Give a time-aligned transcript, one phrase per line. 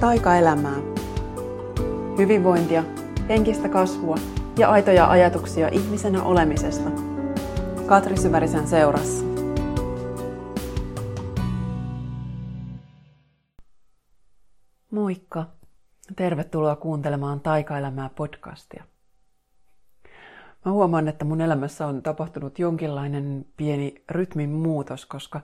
[0.00, 0.76] taikaelämää.
[2.18, 2.84] Hyvinvointia,
[3.28, 4.16] henkistä kasvua
[4.58, 6.90] ja aitoja ajatuksia ihmisenä olemisesta.
[7.86, 9.24] Katri Syvärisen seurassa.
[14.90, 15.46] Moikka!
[16.16, 18.84] Tervetuloa kuuntelemaan Taikaelämää podcastia.
[20.64, 25.40] Mä huomaan, että mun elämässä on tapahtunut jonkinlainen pieni rytmin muutos, koska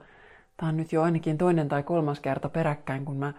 [0.56, 3.32] tämä on nyt jo ainakin toinen tai kolmas kerta peräkkäin, kun mä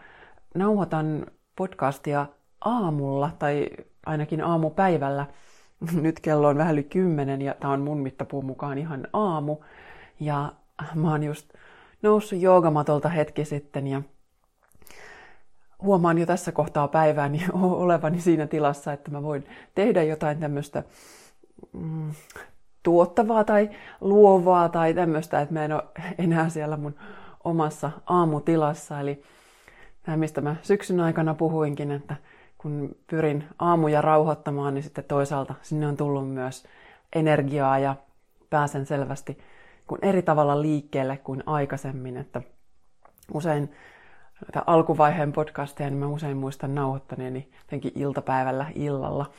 [0.58, 2.26] nauhoitan podcastia
[2.62, 3.70] aamulla tai
[4.06, 5.26] ainakin aamupäivällä.
[6.02, 9.58] Nyt kello on vähän yli kymmenen ja tämä on mun mittapuun mukaan ihan aamu.
[10.20, 10.54] Ja
[10.96, 11.54] mä oon just
[12.02, 14.02] noussut joogamatolta hetki sitten ja
[15.82, 17.46] huomaan jo tässä kohtaa päivääni
[17.84, 19.46] olevani siinä tilassa, että mä voin
[19.76, 20.84] tehdä jotain tämmöistä
[21.74, 22.12] mm,
[22.84, 23.70] tuottavaa tai
[24.02, 25.84] luovaa tai tämmöistä, että mä en ole
[26.18, 26.96] enää siellä mun
[27.44, 29.00] omassa aamutilassa.
[29.00, 29.24] Eli
[30.16, 32.16] mistä mä syksyn aikana puhuinkin, että
[32.58, 36.66] kun pyrin aamuja rauhoittamaan, niin sitten toisaalta sinne on tullut myös
[37.16, 37.96] energiaa ja
[38.50, 39.38] pääsen selvästi
[39.88, 42.42] kun eri tavalla liikkeelle kuin aikaisemmin, että
[43.34, 43.72] usein
[44.66, 49.32] alkuvaiheen podcasteja, niin mä usein muistan nauhoittaneeni jotenkin iltapäivällä illalla,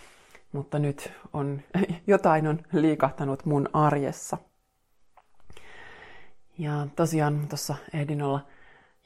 [0.53, 1.61] mutta nyt on,
[2.06, 4.39] jotain on liikahtanut mun arjessa.
[6.59, 8.41] Ja tosiaan tuossa ehdin olla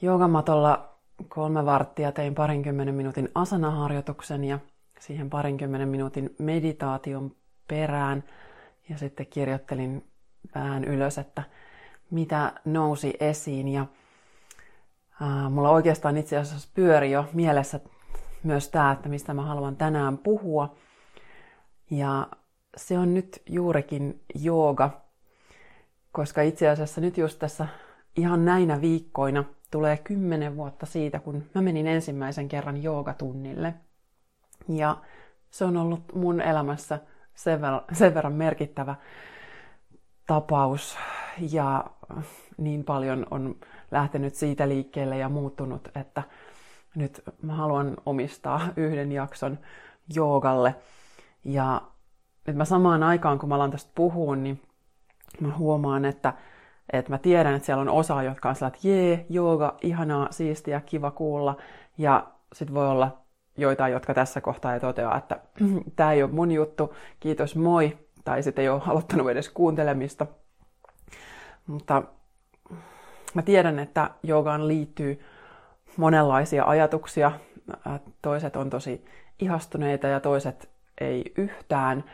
[0.02, 0.91] joogamatolla
[1.28, 4.58] kolme varttia, tein parinkymmenen minuutin asanaharjoituksen ja
[5.00, 7.32] siihen parinkymmenen minuutin meditaation
[7.68, 8.24] perään.
[8.88, 10.04] Ja sitten kirjoittelin
[10.54, 11.42] vähän ylös, että
[12.10, 13.68] mitä nousi esiin.
[13.68, 13.86] Ja
[15.20, 17.80] ää, mulla oikeastaan itse asiassa pyöri jo mielessä
[18.42, 20.74] myös tämä, että mistä mä haluan tänään puhua.
[21.90, 22.26] Ja
[22.76, 25.00] se on nyt juurikin jooga,
[26.12, 27.68] koska itse asiassa nyt just tässä
[28.16, 33.74] ihan näinä viikkoina tulee kymmenen vuotta siitä, kun mä menin ensimmäisen kerran joogatunnille.
[34.68, 34.96] Ja
[35.50, 37.00] se on ollut mun elämässä
[37.34, 38.94] sen verran, merkittävä
[40.26, 40.98] tapaus
[41.50, 41.84] ja
[42.56, 43.56] niin paljon on
[43.90, 46.22] lähtenyt siitä liikkeelle ja muuttunut, että
[46.94, 49.58] nyt mä haluan omistaa yhden jakson
[50.14, 50.74] joogalle.
[51.44, 51.82] Ja
[52.46, 54.62] nyt mä samaan aikaan, kun mä alan tästä puhua, niin
[55.40, 56.32] mä huomaan, että,
[56.92, 60.80] että mä tiedän, että siellä on osa, jotka on sellainen, että jee, jooga, ihanaa, siistiä,
[60.80, 61.56] kiva kuulla.
[61.98, 63.18] Ja sitten voi olla
[63.56, 65.40] joitain, jotka tässä kohtaa ei toteaa, että
[65.96, 67.98] tämä ei ole mun juttu, kiitos, moi.
[68.24, 70.26] Tai sitten ei ole aloittanut edes kuuntelemista.
[71.66, 72.02] Mutta
[73.34, 75.20] mä tiedän, että joogaan liittyy
[75.96, 77.32] monenlaisia ajatuksia.
[78.22, 79.04] Toiset on tosi
[79.38, 80.70] ihastuneita ja toiset
[81.00, 82.04] ei yhtään.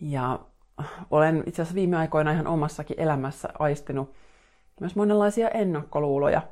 [0.00, 0.38] Ja
[1.10, 4.14] olen itse asiassa viime aikoina ihan omassakin elämässä aistinut
[4.80, 6.42] myös monenlaisia ennakkoluuloja.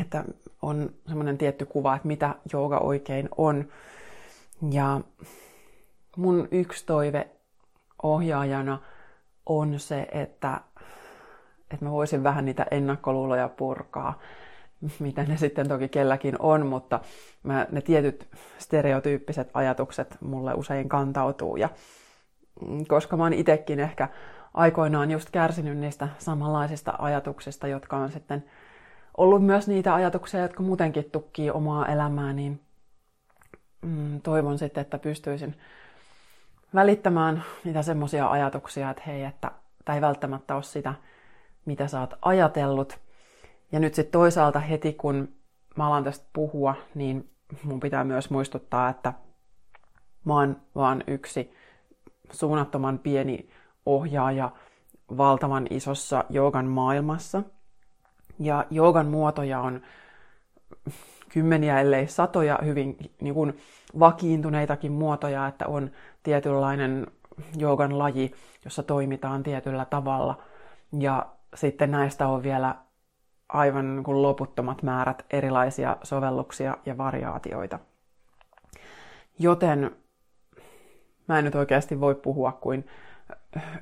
[0.00, 0.24] Että
[0.62, 3.64] on semmoinen tietty kuva, että mitä jooga oikein on.
[4.70, 5.00] Ja
[6.16, 7.30] mun yksi toive
[8.02, 8.78] ohjaajana
[9.46, 10.60] on se, että,
[11.70, 14.18] että mä voisin vähän niitä ennakkoluuloja purkaa,
[14.98, 17.00] mitä ne sitten toki kelläkin on, mutta
[17.42, 21.68] mä, ne tietyt stereotyyppiset ajatukset mulle usein kantautuu ja
[22.88, 24.08] koska mä oon itekin ehkä
[24.54, 28.44] aikoinaan just kärsinyt niistä samanlaisista ajatuksista, jotka on sitten
[29.16, 32.60] ollut myös niitä ajatuksia, jotka muutenkin tukkii omaa elämää, niin
[33.82, 35.56] mm, toivon sitten, että pystyisin
[36.74, 39.50] välittämään niitä semmoisia ajatuksia, että hei, että
[39.84, 40.94] tämä ei välttämättä ole sitä,
[41.64, 42.98] mitä sä oot ajatellut.
[43.72, 45.28] Ja nyt sitten toisaalta heti, kun
[45.76, 47.30] mä alan tästä puhua, niin
[47.62, 49.12] mun pitää myös muistuttaa, että
[50.24, 51.54] mä oon vaan yksi
[52.30, 53.48] suunnattoman pieni
[53.86, 54.50] ohjaaja
[55.16, 57.42] valtavan isossa joogan maailmassa.
[58.38, 59.80] Ja joogan muotoja on
[61.28, 63.58] kymmeniä, ellei satoja hyvin niin kuin
[63.98, 65.90] vakiintuneitakin muotoja, että on
[66.22, 67.06] tietynlainen
[67.56, 68.32] joogan laji,
[68.64, 70.42] jossa toimitaan tietyllä tavalla.
[70.98, 72.74] Ja sitten näistä on vielä
[73.48, 77.78] aivan niin kuin loputtomat määrät erilaisia sovelluksia ja variaatioita.
[79.38, 79.96] Joten
[81.30, 82.86] mä en nyt oikeasti voi puhua kuin
[83.56, 83.80] äh,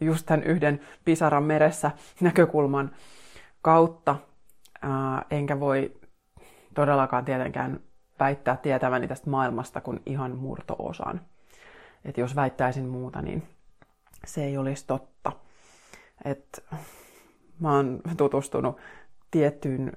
[0.00, 1.90] just tämän yhden pisaran meressä
[2.20, 2.90] näkökulman
[3.62, 4.16] kautta,
[5.30, 5.92] enkä voi
[6.74, 7.80] todellakaan tietenkään
[8.20, 11.20] väittää tietäväni tästä maailmasta kuin ihan murto-osan.
[12.04, 13.42] Että jos väittäisin muuta, niin
[14.24, 15.32] se ei olisi totta.
[16.24, 16.64] Et
[17.60, 18.76] mä oon tutustunut
[19.30, 19.92] tiettyyn,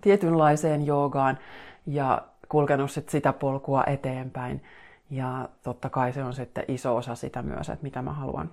[0.00, 1.38] tietynlaiseen joogaan
[1.86, 4.62] ja kulkenut sit sitä polkua eteenpäin.
[5.10, 8.50] Ja totta kai se on sitten iso osa sitä myös, että mitä mä haluan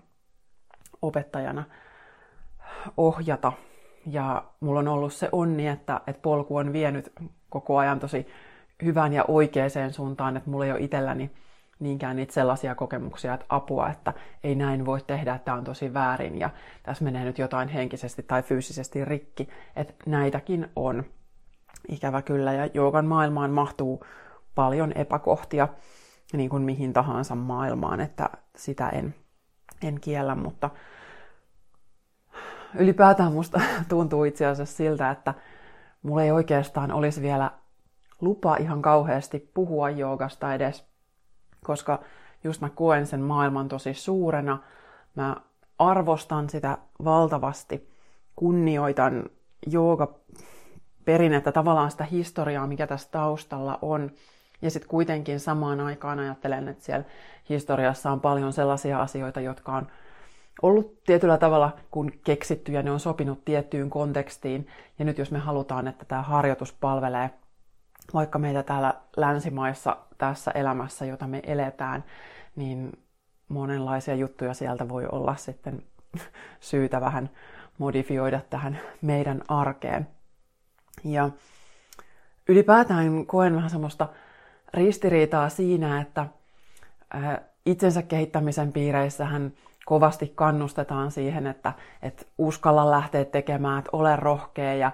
[1.01, 1.63] opettajana
[2.97, 3.53] ohjata.
[4.05, 7.13] Ja mulla on ollut se onni, että, että polku on vienyt
[7.49, 8.27] koko ajan tosi
[8.83, 11.31] hyvän ja oikeaan suuntaan, että mulla ei ole itselläni
[11.79, 14.13] niinkään niitä sellaisia kokemuksia, että apua, että
[14.43, 16.49] ei näin voi tehdä, että tämä on tosi väärin ja
[16.83, 19.49] tässä menee nyt jotain henkisesti tai fyysisesti rikki.
[19.75, 21.03] Että näitäkin on.
[21.87, 24.05] Ikävä kyllä ja joogan maailmaan mahtuu
[24.55, 25.67] paljon epäkohtia
[26.33, 29.15] niin kuin mihin tahansa maailmaan, että sitä en,
[29.83, 30.69] en kiellä, mutta
[32.75, 35.33] ylipäätään musta tuntuu itse asiassa siltä, että
[36.01, 37.51] mulla ei oikeastaan olisi vielä
[38.21, 40.85] lupa ihan kauheasti puhua joogasta edes,
[41.63, 41.99] koska
[42.43, 44.59] just mä koen sen maailman tosi suurena.
[45.15, 45.35] Mä
[45.79, 47.89] arvostan sitä valtavasti,
[48.35, 49.29] kunnioitan
[49.67, 50.15] jooga
[51.05, 54.11] perinnettä, tavallaan sitä historiaa, mikä tässä taustalla on.
[54.61, 57.05] Ja sitten kuitenkin samaan aikaan ajattelen, että siellä
[57.49, 59.87] historiassa on paljon sellaisia asioita, jotka on
[60.61, 64.67] ollut tietyllä tavalla kun keksitty ja ne on sopinut tiettyyn kontekstiin.
[64.99, 67.29] Ja nyt jos me halutaan, että tämä harjoitus palvelee
[68.13, 72.03] vaikka meitä täällä länsimaissa tässä elämässä, jota me eletään,
[72.55, 72.91] niin
[73.47, 75.83] monenlaisia juttuja sieltä voi olla sitten
[76.59, 77.29] syytä vähän
[77.77, 80.07] modifioida tähän meidän arkeen.
[81.03, 81.29] Ja
[82.47, 84.07] ylipäätään koen vähän semmoista
[84.73, 86.27] ristiriitaa siinä, että
[87.65, 89.51] itsensä kehittämisen piireissähän
[89.85, 94.91] kovasti kannustetaan siihen, että, että uskalla lähteä tekemään, että ole rohkea ja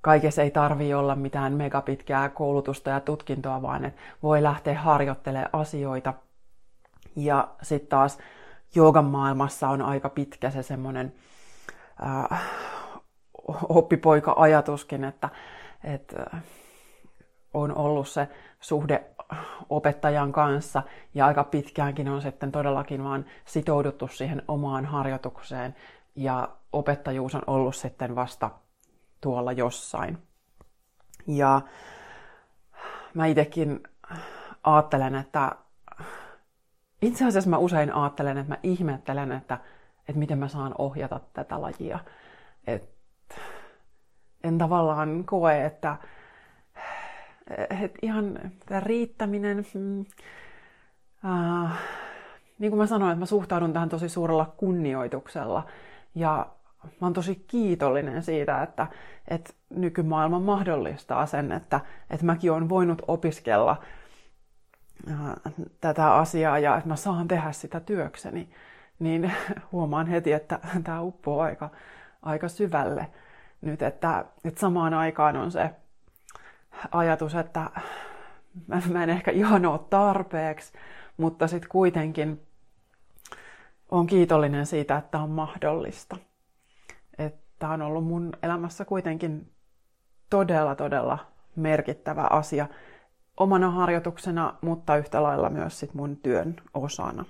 [0.00, 6.14] kaikessa ei tarvi olla mitään megapitkää koulutusta ja tutkintoa, vaan että voi lähteä harjoittelemaan asioita.
[7.16, 8.18] Ja sitten taas
[8.74, 11.12] joogan maailmassa on aika pitkä se semmoinen
[12.32, 12.42] äh,
[13.68, 15.28] oppipoika-ajatuskin, että,
[15.84, 16.16] että
[17.54, 18.28] on ollut se
[18.60, 19.04] suhde
[19.70, 20.82] opettajan kanssa
[21.14, 25.74] ja aika pitkäänkin on sitten todellakin vaan sitouduttu siihen omaan harjoitukseen
[26.14, 28.50] ja opettajuus on ollut sitten vasta
[29.20, 30.18] tuolla jossain.
[31.26, 31.60] Ja
[33.14, 33.82] mä itsekin
[34.62, 35.52] ajattelen, että
[37.02, 39.58] itse asiassa mä usein ajattelen, että mä ihmettelen, että,
[40.08, 41.98] että miten mä saan ohjata tätä lajia.
[42.66, 42.96] Et
[44.44, 45.96] en tavallaan koe, että,
[47.50, 50.04] että ihan tämä riittäminen, mm,
[51.24, 51.78] äh,
[52.58, 55.66] niin kuin mä sanoin, että mä suhtaudun tähän tosi suurella kunnioituksella.
[56.14, 56.46] Ja
[56.84, 58.86] mä oon tosi kiitollinen siitä, että,
[59.28, 63.82] että nykymaailma mahdollistaa sen, että, että mäkin olen voinut opiskella
[65.10, 65.16] äh,
[65.80, 68.48] tätä asiaa ja että mä saan tehdä sitä työkseni,
[68.98, 69.32] niin
[69.72, 71.70] huomaan heti, että tämä uppoo aika,
[72.22, 73.06] aika syvälle
[73.60, 75.70] nyt, että, että samaan aikaan on se
[76.90, 77.70] ajatus, että
[78.92, 80.72] mä en ehkä ihan ole tarpeeksi,
[81.16, 82.46] mutta sitten kuitenkin
[83.90, 86.16] on kiitollinen siitä, että on mahdollista
[87.58, 89.52] tämä on ollut mun elämässä kuitenkin
[90.30, 91.18] todella, todella
[91.56, 92.66] merkittävä asia
[93.36, 97.24] omana harjoituksena, mutta yhtä lailla myös sit mun työn osana.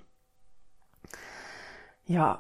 [2.09, 2.39] Ja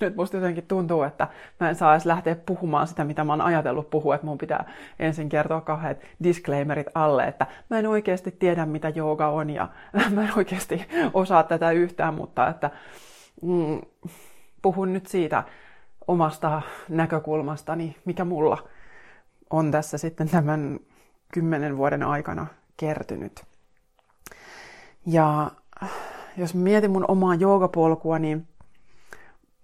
[0.00, 1.28] nyt musta jotenkin tuntuu, että
[1.60, 4.72] mä en saa edes lähteä puhumaan sitä, mitä mä oon ajatellut puhua, että mun pitää
[4.98, 9.68] ensin kertoa kahdet disclaimerit alle, että mä en oikeasti tiedä, mitä jooga on ja
[10.14, 12.70] mä en oikeasti osaa tätä yhtään, mutta että
[13.42, 13.80] mm,
[14.62, 15.44] puhun nyt siitä,
[16.08, 18.68] omasta näkökulmastani, mikä mulla
[19.50, 20.80] on tässä sitten tämän
[21.32, 23.44] kymmenen vuoden aikana kertynyt.
[25.06, 25.50] Ja
[26.36, 28.48] jos mietin mun omaa joogapolkua, niin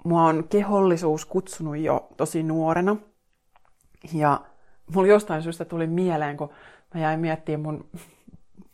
[0.06, 2.96] mua on kehollisuus kutsunut jo tosi nuorena.
[4.12, 4.40] Ja
[4.94, 6.50] mulla jostain syystä tuli mieleen, kun
[6.94, 7.88] mä jäin miettimään mun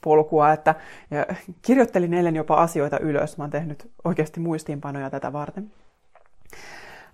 [0.05, 0.75] polkua, että
[1.11, 1.27] ja
[1.63, 3.39] kirjoittelin eilen jopa asioita ylös.
[3.39, 5.73] Mä oon tehnyt oikeasti muistiinpanoja tätä varten.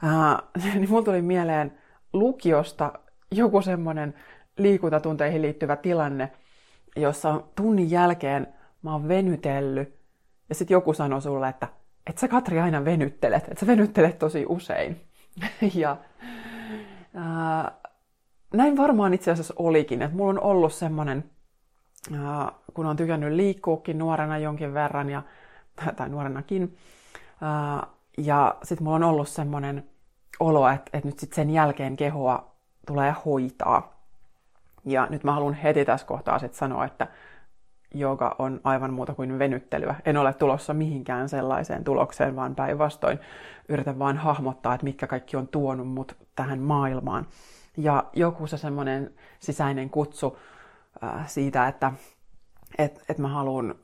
[0.05, 1.79] Uh, niin mulla tuli mieleen
[2.13, 2.93] lukiosta
[3.31, 4.15] joku semmoinen
[4.59, 6.33] liikuntatunteihin liittyvä tilanne,
[6.97, 8.47] jossa tunnin jälkeen
[8.83, 9.95] mä oon venytellyt
[10.49, 11.69] ja sitten joku sanoi sulle, että
[12.09, 15.00] et sä Katri aina venyttelet, että sä venyttelet tosi usein.
[15.75, 15.97] ja
[17.15, 17.91] uh,
[18.55, 21.25] näin varmaan itse asiassa olikin, että mulla on ollut semmoinen,
[22.11, 25.23] uh, kun on tykännyt liikkuukin nuorena jonkin verran, ja,
[25.97, 29.85] tai nuorenakin, uh, ja sitten mulla on ollut semmoinen
[30.41, 32.55] olo, että, että nyt sitten sen jälkeen kehoa
[32.87, 33.99] tulee hoitaa.
[34.85, 37.07] Ja nyt mä haluan heti tässä kohtaa sitten sanoa, että
[37.95, 39.95] joka on aivan muuta kuin venyttelyä.
[40.04, 43.18] En ole tulossa mihinkään sellaiseen tulokseen, vaan päinvastoin
[43.68, 47.26] yritän vaan hahmottaa, että mitkä kaikki on tuonut mut tähän maailmaan.
[47.76, 50.38] Ja joku se semmoinen sisäinen kutsu
[51.04, 51.92] äh, siitä, että
[52.78, 53.75] et, et mä haluan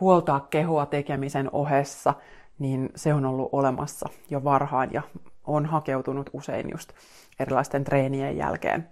[0.00, 2.14] huoltaa kehoa tekemisen ohessa,
[2.58, 5.02] niin se on ollut olemassa jo varhaan ja
[5.44, 6.92] on hakeutunut usein just
[7.40, 8.88] erilaisten treenien jälkeen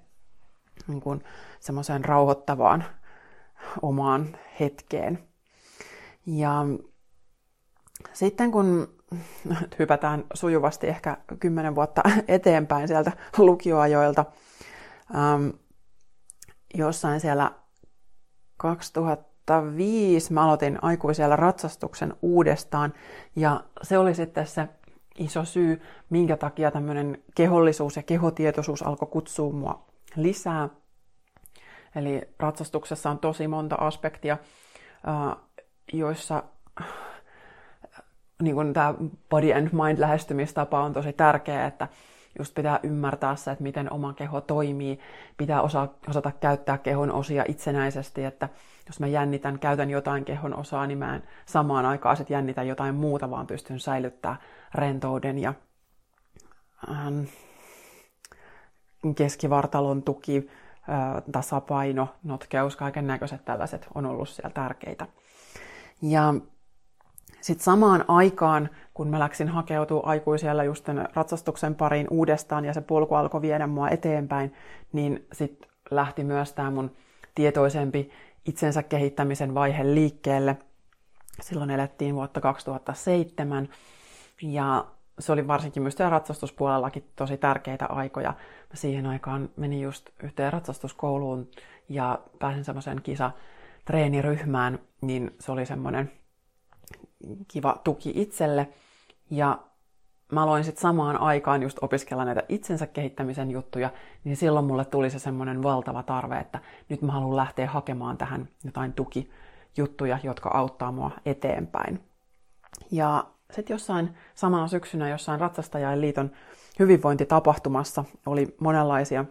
[0.89, 1.23] niin
[1.61, 2.85] semmoiseen rauhoittavaan
[3.83, 5.19] omaan hetkeen.
[6.27, 6.65] Ja
[8.13, 8.89] sitten kun
[9.79, 14.25] hypätään sujuvasti ehkä kymmenen vuotta eteenpäin sieltä lukioajoilta,
[15.15, 15.49] ähm,
[16.75, 17.51] jossain siellä
[18.57, 22.95] 2005 mä aloitin aikuisella ratsastuksen uudestaan
[23.37, 24.69] ja se oli sitten se
[25.19, 29.85] iso syy, minkä takia tämmöinen kehollisuus ja kehotietoisuus alkoi kutsua mua
[30.17, 30.69] lisää.
[31.97, 34.39] Eli ratsastuksessa on tosi monta aspektia,
[35.93, 36.43] joissa
[38.43, 38.95] niin kuin tämä
[39.31, 41.89] body and mind lähestymistapa on tosi tärkeä, että
[42.39, 44.99] just pitää ymmärtää se, että miten oma keho toimii,
[45.37, 48.49] pitää osa, osata käyttää kehon osia itsenäisesti, että
[48.87, 52.95] jos mä jännitän, käytän jotain kehon osaa, niin mä en samaan aikaan sit jännitä jotain
[52.95, 54.39] muuta, vaan pystyn säilyttämään
[54.75, 55.55] rentouden ja
[56.91, 57.21] ähm,
[59.17, 60.64] keskivartalon tuki, äh,
[61.33, 65.07] tasapaino, notkeus, kaiken näköiset tällaiset on ollut siellä tärkeitä.
[66.03, 66.35] Ja
[67.41, 73.15] sitten samaan aikaan, kun mä läksin hakeutua aikuisella just ratsastuksen pariin uudestaan ja se polku
[73.15, 74.55] alkoi viedä mua eteenpäin,
[74.93, 76.97] niin sitten lähti myös tämä mun
[77.35, 78.11] tietoisempi
[78.45, 80.57] itsensä kehittämisen vaihe liikkeelle.
[81.41, 83.69] Silloin elettiin vuotta 2007
[84.43, 84.85] ja
[85.19, 88.31] se oli varsinkin myös siellä ratsastuspuolellakin tosi tärkeitä aikoja.
[88.71, 91.49] Mä siihen aikaan menin just yhteen ratsastuskouluun
[91.89, 93.31] ja pääsin semmoiseen kisa
[93.85, 96.13] treeniryhmään, niin se oli semmoinen
[97.49, 98.69] kiva tuki itselle.
[99.31, 99.59] Ja
[100.33, 103.91] mä aloin sitten samaan aikaan just opiskella näitä itsensä kehittämisen juttuja,
[104.25, 108.49] niin silloin mulle tuli se semmoinen valtava tarve, että nyt mä haluan lähteä hakemaan tähän
[108.65, 112.01] jotain tukijuttuja, jotka auttaa mua eteenpäin.
[112.91, 116.31] Ja sitten jossain samana syksynä jossain Ratsastajain liiton
[116.79, 119.25] hyvinvointitapahtumassa oli monenlaisia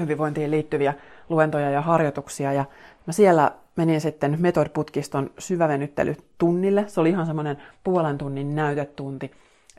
[0.00, 0.94] hyvinvointiin liittyviä
[1.28, 2.52] luentoja ja harjoituksia.
[2.52, 2.64] Ja
[3.06, 6.84] mä siellä menin sitten Metod-putkiston syvävenyttelytunnille.
[6.88, 9.30] Se oli ihan semmoinen puolen tunnin näytetunti.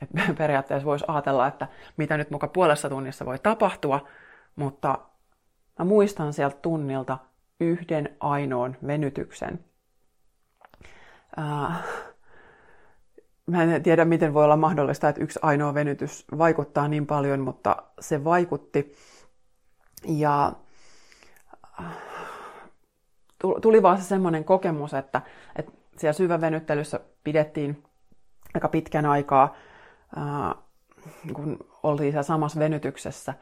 [0.01, 1.67] Et periaatteessa voisi ajatella, että
[1.97, 4.07] mitä nyt muka puolessa tunnissa voi tapahtua,
[4.55, 4.97] mutta
[5.79, 7.17] mä muistan sieltä tunnilta
[7.59, 9.59] yhden ainoan venytyksen.
[11.39, 11.83] Äh,
[13.51, 17.83] mä en tiedä, miten voi olla mahdollista, että yksi ainoa venytys vaikuttaa niin paljon, mutta
[17.99, 18.95] se vaikutti.
[20.07, 20.53] Ja
[21.79, 21.85] äh,
[23.61, 25.21] tuli vaan se semmoinen kokemus, että,
[25.55, 27.83] että siellä syvävenyttelyssä pidettiin
[28.53, 29.55] aika pitkän aikaa,
[30.15, 30.55] ää,
[31.33, 33.33] kun oltiin siellä samassa venytyksessä.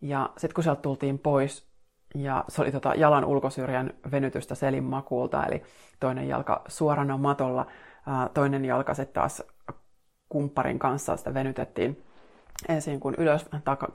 [0.00, 1.68] Ja sitten kun sieltä tultiin pois,
[2.14, 5.62] ja se oli tota jalan ulkosyrjän venytystä selin makuulta, eli
[6.00, 7.66] toinen jalka suorana matolla,
[8.34, 9.42] toinen jalka sitten taas
[10.28, 12.04] kumpparin kanssa sitä venytettiin
[12.68, 13.88] ensin kun ylös taka,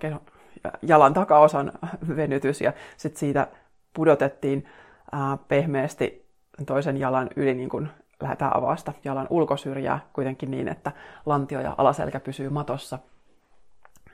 [0.81, 1.71] jalan takaosan
[2.15, 3.47] venytys ja sitten siitä
[3.93, 4.65] pudotettiin
[5.11, 6.25] ää, pehmeästi
[6.65, 7.89] toisen jalan yli niin kuin
[8.21, 10.91] lähdetään avasta jalan ulkosyrjää kuitenkin niin, että
[11.25, 12.99] lantio ja alaselkä pysyy matossa.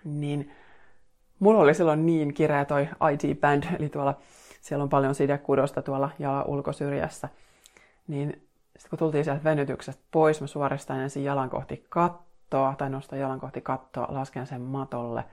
[0.03, 0.51] Niin
[1.39, 4.18] mulla oli silloin niin kireä toi IT Band, eli tuolla
[4.62, 7.29] siellä on paljon sidekudosta tuolla jalan ulkosyrjässä.
[8.08, 8.49] Niin
[8.79, 13.39] sitten kun tultiin sieltä venytyksestä pois, mä suoristan ensin jalan kohti kattoa, tai nostan jalan
[13.39, 15.25] kohti kattoa, lasken sen matolle.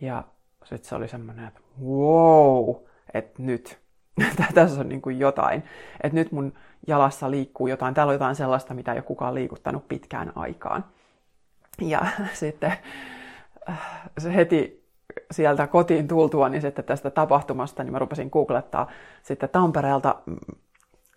[0.00, 0.24] Ja
[0.64, 2.74] sitten se oli semmoinen, että wow,
[3.14, 3.78] että nyt,
[4.54, 5.62] tässä on niin kuin jotain.
[6.02, 6.52] Että nyt mun
[6.86, 10.84] jalassa liikkuu jotain, täällä on jotain sellaista, mitä ei ole kukaan liikuttanut pitkään aikaan.
[11.80, 12.72] Ja sitten
[13.68, 14.86] äh, se heti
[15.30, 18.90] sieltä kotiin tultua, niin sitten tästä tapahtumasta, niin mä rupesin googlettaa
[19.22, 20.14] sitten Tampereelta,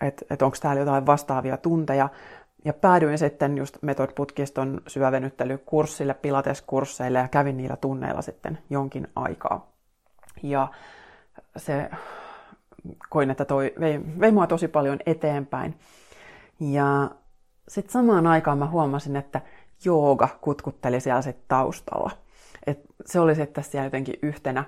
[0.07, 2.09] että et onko täällä jotain vastaavia tunteja.
[2.65, 9.71] Ja päädyin sitten just Method-putkiston syvävenyttelykurssille, pilateskursseille ja kävin niillä tunneilla sitten jonkin aikaa.
[10.43, 10.67] Ja
[11.57, 11.89] se
[13.09, 15.79] koin, että toi vei, vei mua tosi paljon eteenpäin.
[16.59, 17.11] Ja
[17.67, 19.41] sitten samaan aikaan mä huomasin, että
[19.85, 22.11] jooga kutkutteli siellä sit taustalla.
[22.67, 24.63] Et se oli sitten siellä jotenkin yhtenä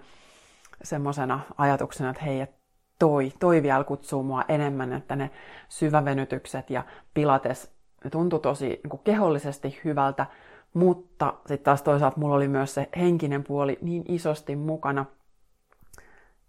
[0.83, 2.54] semmoisena ajatuksena, että hei, et
[2.99, 5.31] toi, toi vielä kutsuu mua enemmän, että ne
[5.69, 6.83] syvävenytykset ja
[7.13, 7.71] pilates,
[8.03, 10.25] ne tuntui tosi niin kehollisesti hyvältä,
[10.73, 15.05] mutta sitten taas toisaalta mulla oli myös se henkinen puoli niin isosti mukana,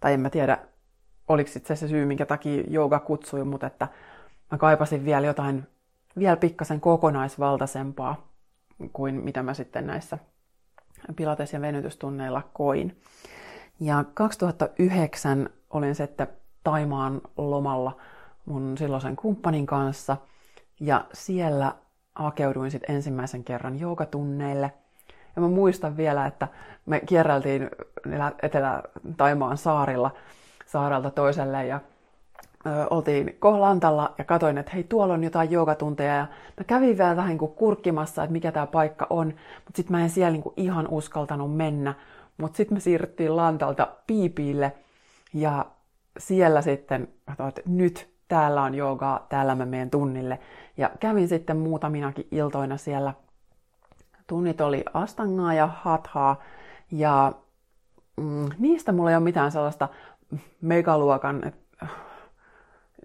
[0.01, 0.59] tai en mä tiedä,
[1.29, 3.89] oliko se, se syy, minkä takia jooga kutsui, mutta että
[4.51, 5.67] mä kaipasin vielä jotain
[6.19, 8.29] vielä pikkasen kokonaisvaltaisempaa
[8.93, 10.19] kuin mitä mä sitten näissä
[11.17, 13.01] pilates- ja venytystunneilla koin.
[13.81, 16.29] Ja 2009 olin sitten
[16.65, 17.97] Taimaan lomalla
[18.47, 20.17] mun silloisen kumppanin kanssa.
[20.81, 21.75] Ja siellä
[22.15, 24.73] hakeuduin sitten ensimmäisen kerran joogatunneille.
[25.37, 26.49] Ja mä muistan vielä, että
[26.87, 27.71] me kierreltiin
[28.43, 30.11] Etelä-Taimaan saarilla
[30.67, 31.81] saarelta toiselle ja
[32.91, 36.15] oltiin Kohlantalla ja katoin, että hei tuolla on jotain joogatunteja.
[36.15, 40.03] Ja mä kävin vielä vähän niin kurkkimassa, että mikä tämä paikka on, mutta sitten mä
[40.03, 41.95] en siellä niin ihan uskaltanut mennä,
[42.39, 44.73] mutta sitten me siirryttiin Lantalta Piipiille
[45.37, 45.67] ja
[46.19, 47.09] siellä sitten
[47.49, 50.39] että nyt täällä on joogaa, täällä mä menen tunnille.
[50.77, 53.15] Ja kävin sitten muutaminakin iltoina siellä.
[54.27, 56.43] Tunnit oli astangaa ja hathaa
[56.91, 57.33] ja
[58.17, 59.89] mm, niistä mulla ei ole mitään sellaista
[60.61, 61.53] megaluokan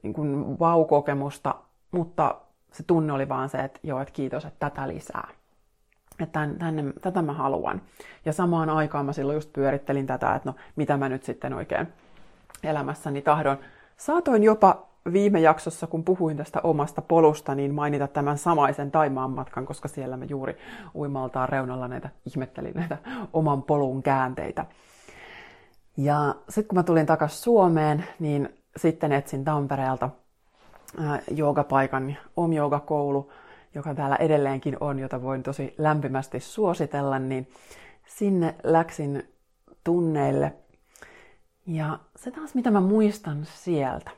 [0.03, 1.55] niin kuin wow-kokemusta,
[1.91, 2.35] mutta
[2.71, 5.27] se tunne oli vaan se, että joo, että kiitos, että tätä lisää.
[6.19, 7.81] Että tänne, tätä mä haluan.
[8.25, 11.87] Ja samaan aikaan mä silloin just pyörittelin tätä, että no mitä mä nyt sitten oikein
[12.63, 13.57] elämässäni tahdon.
[13.97, 19.65] Saatoin jopa viime jaksossa, kun puhuin tästä omasta polusta, niin mainita tämän samaisen Taimaan matkan,
[19.65, 20.57] koska siellä mä juuri
[20.95, 22.97] uimaltaan reunalla näitä ihmettelin näitä
[23.33, 24.65] oman polun käänteitä.
[25.97, 30.09] Ja sitten kun mä tulin takaisin Suomeen, niin sitten etsin Tampereelta
[31.31, 33.31] joogapaikan, Om Joogakoulu,
[33.75, 37.47] joka täällä edelleenkin on, jota voin tosi lämpimästi suositella, niin
[38.07, 39.23] sinne läksin
[39.83, 40.53] tunneille.
[41.65, 44.11] Ja se taas, mitä mä muistan sieltä,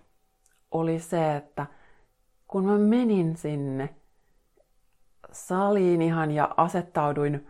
[0.72, 1.66] oli se, että
[2.48, 3.96] kun mä menin sinne
[5.32, 7.48] saliin ihan ja asettauduin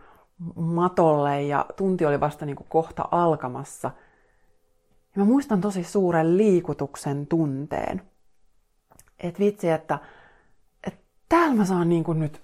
[0.54, 3.90] matolle ja tunti oli vasta niin kuin kohta alkamassa,
[5.16, 8.02] ja mä muistan tosi suuren liikutuksen tunteen.
[9.18, 9.98] Että vitsi, että,
[10.86, 12.42] että täällä mä saan niin kuin nyt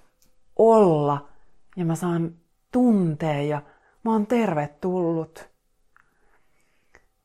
[0.57, 1.28] olla
[1.76, 2.35] ja mä saan
[2.73, 3.62] tuntea ja
[4.04, 5.50] mä oon tervetullut.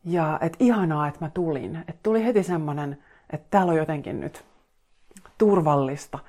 [0.06, 1.76] Ja että ihanaa, että mä tulin.
[1.76, 4.46] Että tuli heti semmonen että täällä on jotenkin nyt
[5.38, 6.20] turvallista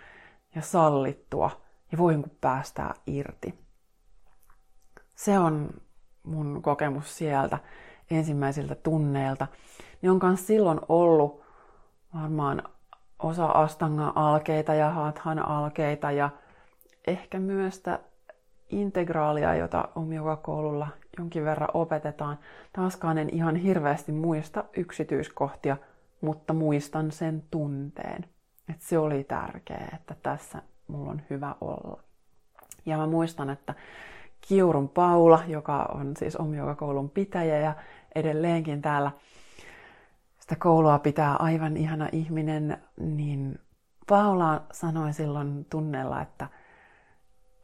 [0.54, 1.50] ja sallittua
[1.92, 3.54] ja voin päästää irti.
[5.14, 5.70] Se on
[6.22, 7.58] mun kokemus sieltä
[8.10, 9.46] ensimmäisiltä tunneilta.
[10.02, 11.42] Niin on myös silloin ollut
[12.14, 12.62] varmaan
[13.18, 16.30] osa astanga alkeita ja hathan alkeita ja
[17.06, 17.98] ehkä myös sitä
[18.70, 19.88] integraalia, jota
[20.42, 22.38] koululla jonkin verran opetetaan.
[22.72, 25.76] Taaskaan en ihan hirveästi muista yksityiskohtia,
[26.20, 28.24] mutta muistan sen tunteen.
[28.68, 32.00] Että se oli tärkeää, että tässä mulla on hyvä olla.
[32.86, 33.74] Ja mä muistan, että
[34.48, 37.74] Kiurun Paula, joka on siis Omioga-koulun pitäjä ja
[38.14, 39.10] edelleenkin täällä
[40.46, 43.58] sitä koulua pitää aivan ihana ihminen, niin
[44.08, 46.48] Paula sanoi silloin tunnella, että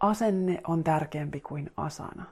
[0.00, 2.24] asenne on tärkeämpi kuin asana.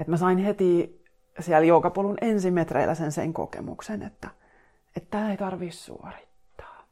[0.00, 1.02] Et mä sain heti
[1.40, 4.30] siellä joukapolun ensimetreillä sen sen kokemuksen, että–
[4.96, 6.86] että tämä ei tarvi suorittaa.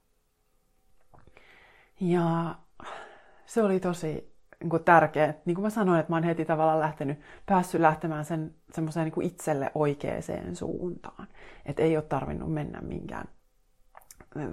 [2.00, 2.54] Ja
[3.46, 5.34] se oli tosi niin kuin tärkeä.
[5.44, 9.26] Niin kuin mä sanoin, että mä oon heti tavallaan lähtenyt, päässyt lähtemään sen semmoiseen niin
[9.26, 10.22] itselle oikeaan
[10.54, 11.28] suuntaan.
[11.66, 13.28] Että ei ole tarvinnut mennä minkään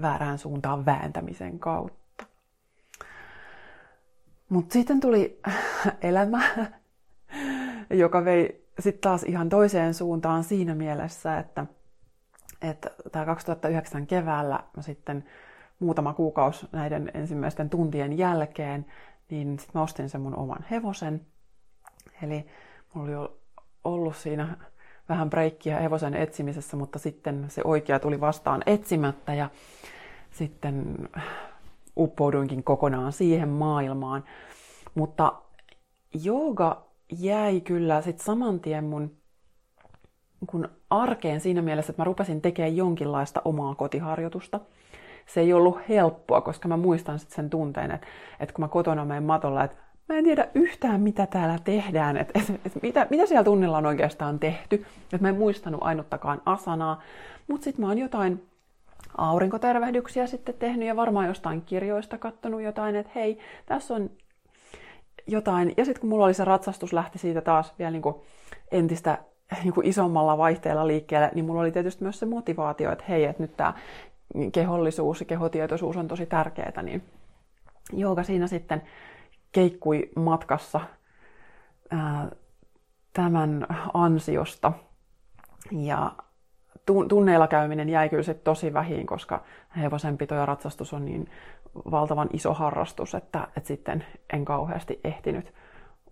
[0.01, 2.25] väärään suuntaan vääntämisen kautta.
[4.49, 5.41] Mutta sitten tuli
[6.01, 6.41] elämä,
[7.89, 11.65] joka vei sitten taas ihan toiseen suuntaan siinä mielessä, että–
[12.61, 15.23] että tämä 2009 keväällä mä sitten
[15.79, 18.85] muutama kuukausi näiden ensimmäisten tuntien jälkeen,
[19.29, 21.25] niin sitten mä ostin sen mun oman hevosen.
[22.23, 22.45] Eli
[22.93, 23.29] mulla oli
[23.83, 24.57] ollut siinä
[25.09, 29.49] vähän breikkiä hevosen etsimisessä, mutta sitten se oikea tuli vastaan etsimättä ja
[30.31, 31.09] sitten
[31.97, 34.23] uppouduinkin kokonaan siihen maailmaan.
[34.95, 35.33] Mutta
[36.23, 39.17] jooga jäi kyllä sitten saman tien mun
[40.47, 44.59] kun arkeen siinä mielessä, että mä rupesin tekemään jonkinlaista omaa kotiharjoitusta.
[45.25, 48.07] Se ei ollut helppoa, koska mä muistan sitten sen tunteen, että,
[48.39, 49.77] että kun mä kotona menen matolla, että
[50.09, 53.85] mä en tiedä yhtään, mitä täällä tehdään, että, että, että mitä, mitä siellä tunnilla on
[53.85, 54.85] oikeastaan tehty.
[55.03, 57.01] Että mä en muistanut ainuttakaan asanaa,
[57.47, 58.47] mutta sitten mä oon jotain
[59.17, 64.09] aurinkotervehdyksiä sitten tehnyt ja varmaan jostain kirjoista kattonut jotain, että hei, tässä on
[65.27, 65.73] jotain.
[65.77, 68.15] Ja sitten kun mulla oli se ratsastus, lähti siitä taas vielä niin kuin
[68.71, 69.17] entistä
[69.63, 73.43] niin kuin isommalla vaihteella liikkeelle, niin mulla oli tietysti myös se motivaatio, että hei, että
[73.43, 73.73] nyt tämä
[74.51, 77.03] kehollisuus ja kehotietoisuus on tosi tärkeää, niin
[77.93, 78.81] jooga siinä sitten
[79.51, 80.79] keikkui matkassa
[81.91, 82.31] ää,
[83.13, 84.71] tämän ansiosta.
[85.71, 86.11] Ja
[87.09, 89.43] tunneilla käyminen jäi kyllä tosi vähin, koska
[89.77, 91.29] hevosenpito ja ratsastus on niin
[91.91, 95.53] valtavan iso harrastus, että, että sitten en kauheasti ehtinyt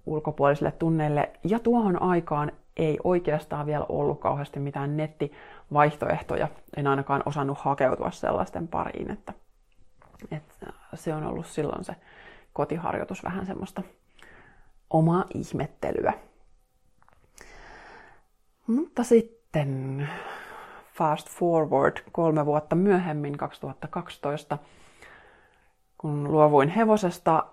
[0.06, 1.32] ulkopuolisille tunneille.
[1.43, 6.47] Ja tuohon aikaan ei oikeastaan vielä ollut kauheasti mitään nettivaihtoehtoja.
[6.78, 9.34] En ainakaan osannut hakeutua sellaisten pariin, että,
[10.32, 11.95] että se on ollut silloin se
[12.54, 13.82] kotiharjoitus vähän semmoista
[14.89, 16.13] omaa ihmettelyä.
[18.67, 20.10] Mutta sitten
[20.93, 24.58] fast forward kolme vuotta myöhemmin, 2012,
[26.06, 27.46] kun luovuin hevosesta,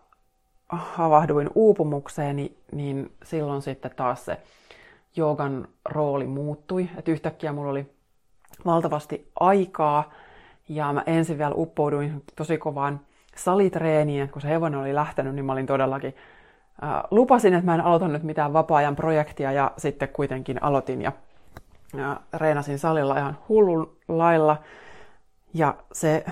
[0.69, 4.41] havahduin uupumukseeni, niin silloin sitten taas se
[5.17, 6.89] joogan rooli muuttui.
[6.99, 7.87] Että yhtäkkiä mulla oli
[8.65, 10.13] valtavasti aikaa
[10.69, 13.01] ja mä ensin vielä uppouduin tosi kovaan
[13.37, 16.15] salitreeniin, kun se hevonen oli lähtenyt, niin mä olin todellakin
[16.83, 21.13] äh, lupasin, että mä en aloita nyt mitään vapaa-ajan projektia ja sitten kuitenkin aloitin ja,
[21.97, 24.57] ja reenasin salilla ihan hullun lailla.
[25.55, 26.25] Ja se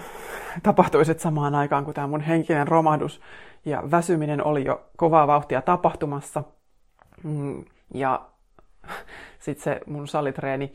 [0.63, 3.21] tapahtui sitten samaan aikaan, kun tämä mun henkinen romahdus
[3.65, 6.45] ja väsyminen oli jo kovaa vauhtia tapahtumassa.
[7.25, 8.27] Mm, ja
[9.39, 10.73] sitten se mun salitreeni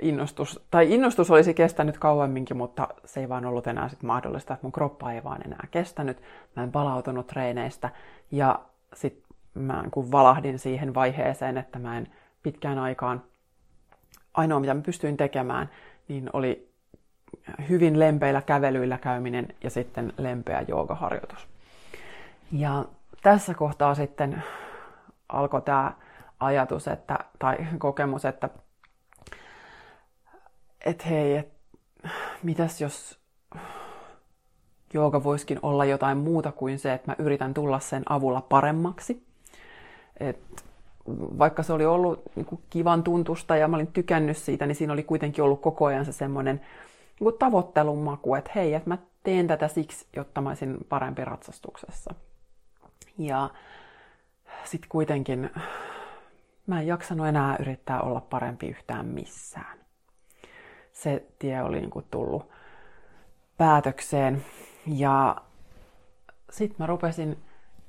[0.00, 4.64] innostus, tai innostus olisi kestänyt kauemminkin, mutta se ei vaan ollut enää sit mahdollista, että
[4.64, 6.22] mun kroppa ei vaan enää kestänyt.
[6.56, 7.90] Mä en palautunut treeneistä
[8.30, 8.58] ja
[8.94, 12.08] sitten mä kun valahdin siihen vaiheeseen, että mä en
[12.42, 13.22] pitkään aikaan,
[14.34, 15.70] ainoa mitä mä pystyin tekemään,
[16.08, 16.73] niin oli
[17.68, 21.48] hyvin lempeillä kävelyillä käyminen ja sitten lempeä joogaharjoitus.
[22.52, 22.84] Ja
[23.22, 24.42] tässä kohtaa sitten
[25.28, 25.92] alkoi tämä
[26.40, 28.48] ajatus että, tai kokemus, että
[30.84, 31.48] et hei, et,
[32.42, 33.18] mitäs jos
[34.94, 39.26] jooga voisikin olla jotain muuta kuin se, että mä yritän tulla sen avulla paremmaksi.
[40.20, 40.64] Et
[41.38, 44.92] vaikka se oli ollut niin kuin kivan tuntusta ja mä olin tykännyt siitä, niin siinä
[44.92, 46.60] oli kuitenkin ollut koko ajan se semmoinen
[47.20, 52.14] niin tavoittelun maku, että hei, että mä teen tätä siksi, jotta mä olisin parempi ratsastuksessa.
[53.18, 53.50] Ja
[54.64, 55.50] sitten kuitenkin
[56.66, 59.78] mä en jaksanut enää yrittää olla parempi yhtään missään.
[60.92, 62.50] Se tie oli niin kuin tullut
[63.56, 64.44] päätökseen.
[64.86, 65.36] Ja
[66.50, 67.38] sitten mä rupesin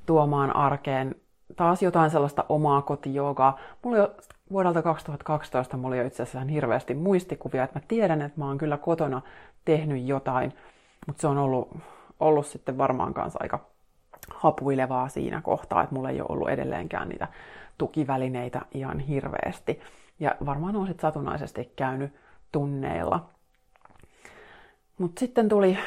[0.05, 1.15] tuomaan arkeen
[1.55, 3.59] taas jotain sellaista omaa kotijoogaa.
[3.83, 4.15] Mulla jo
[4.51, 8.77] vuodelta 2012 mulla oli itse asiassa hirveästi muistikuvia, että mä tiedän, että mä oon kyllä
[8.77, 9.21] kotona
[9.65, 10.53] tehnyt jotain,
[11.07, 11.77] mutta se on ollut,
[12.19, 13.59] ollut sitten varmaan kanssa aika
[14.35, 17.27] hapuilevaa siinä kohtaa, että mulla ei ole ollut edelleenkään niitä
[17.77, 19.79] tukivälineitä ihan hirveästi.
[20.19, 22.13] Ja varmaan on sitten satunnaisesti käynyt
[22.51, 23.29] tunneilla.
[24.97, 25.77] Mutta sitten tuli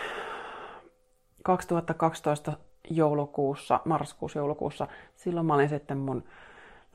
[1.44, 2.53] 2012
[2.90, 6.25] joulukuussa, marraskuussa joulukuussa, silloin mä olin sitten mun,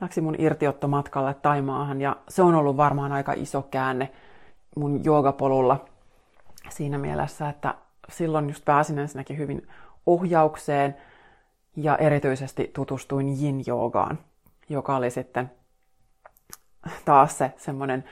[0.00, 4.10] läksin mun irtiottomatkalle Taimaahan ja se on ollut varmaan aika iso käänne
[4.76, 5.84] mun joogapolulla
[6.68, 7.74] siinä mielessä, että
[8.08, 9.68] silloin just pääsin ensinnäkin hyvin
[10.06, 10.96] ohjaukseen
[11.76, 14.18] ja erityisesti tutustuin yin-joogaan,
[14.68, 15.50] joka oli sitten
[17.04, 18.04] taas se semmoinen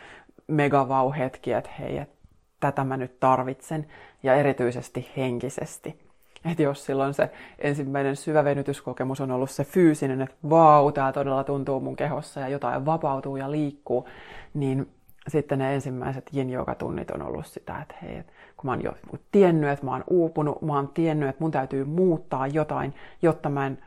[0.46, 2.16] megavau-hetki, että hei, että
[2.60, 3.86] tätä mä nyt tarvitsen,
[4.22, 6.11] ja erityisesti henkisesti.
[6.50, 11.44] Että jos silloin se ensimmäinen syvä venytyskokemus on ollut se fyysinen, että vau, tämä todella
[11.44, 14.08] tuntuu mun kehossa ja jotain vapautuu ja liikkuu,
[14.54, 14.88] niin
[15.28, 18.94] sitten ne ensimmäiset yin tunnit on ollut sitä, että hei, että kun mä oon jo
[19.32, 23.66] tiennyt, että mä oon uupunut, mä oon tiennyt, että mun täytyy muuttaa jotain, jotta mä,
[23.66, 23.78] en,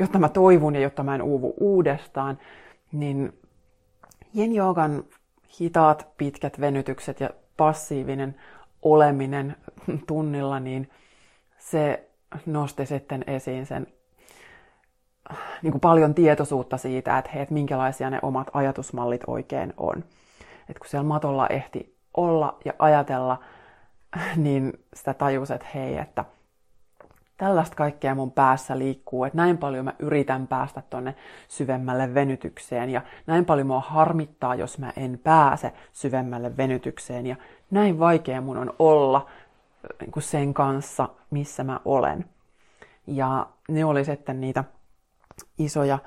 [0.00, 2.38] jotta mä toivun ja jotta mä en uuvu uudestaan,
[2.92, 3.32] niin
[4.36, 4.52] yin
[5.60, 8.34] hitaat, pitkät venytykset ja passiivinen
[8.82, 9.56] oleminen
[10.06, 10.90] tunnilla, niin
[11.70, 12.08] se
[12.46, 13.86] nosti sitten esiin sen
[15.62, 20.04] niin kuin paljon tietoisuutta siitä, että, hei, että minkälaisia ne omat ajatusmallit oikein on.
[20.68, 23.38] Et kun siellä matolla ehti olla ja ajatella,
[24.36, 26.24] niin sitä tajus, että hei, että–
[27.42, 31.14] tällaista kaikkea mun päässä liikkuu, että näin paljon mä yritän päästä tonne
[31.48, 37.36] syvemmälle venytykseen ja näin paljon mua harmittaa, jos mä en pääse syvemmälle venytykseen ja
[37.70, 39.26] näin vaikea mun on olla
[40.00, 42.24] niin sen kanssa, missä mä olen.
[43.06, 44.64] Ja ne oli sitten niitä
[45.58, 45.98] isoja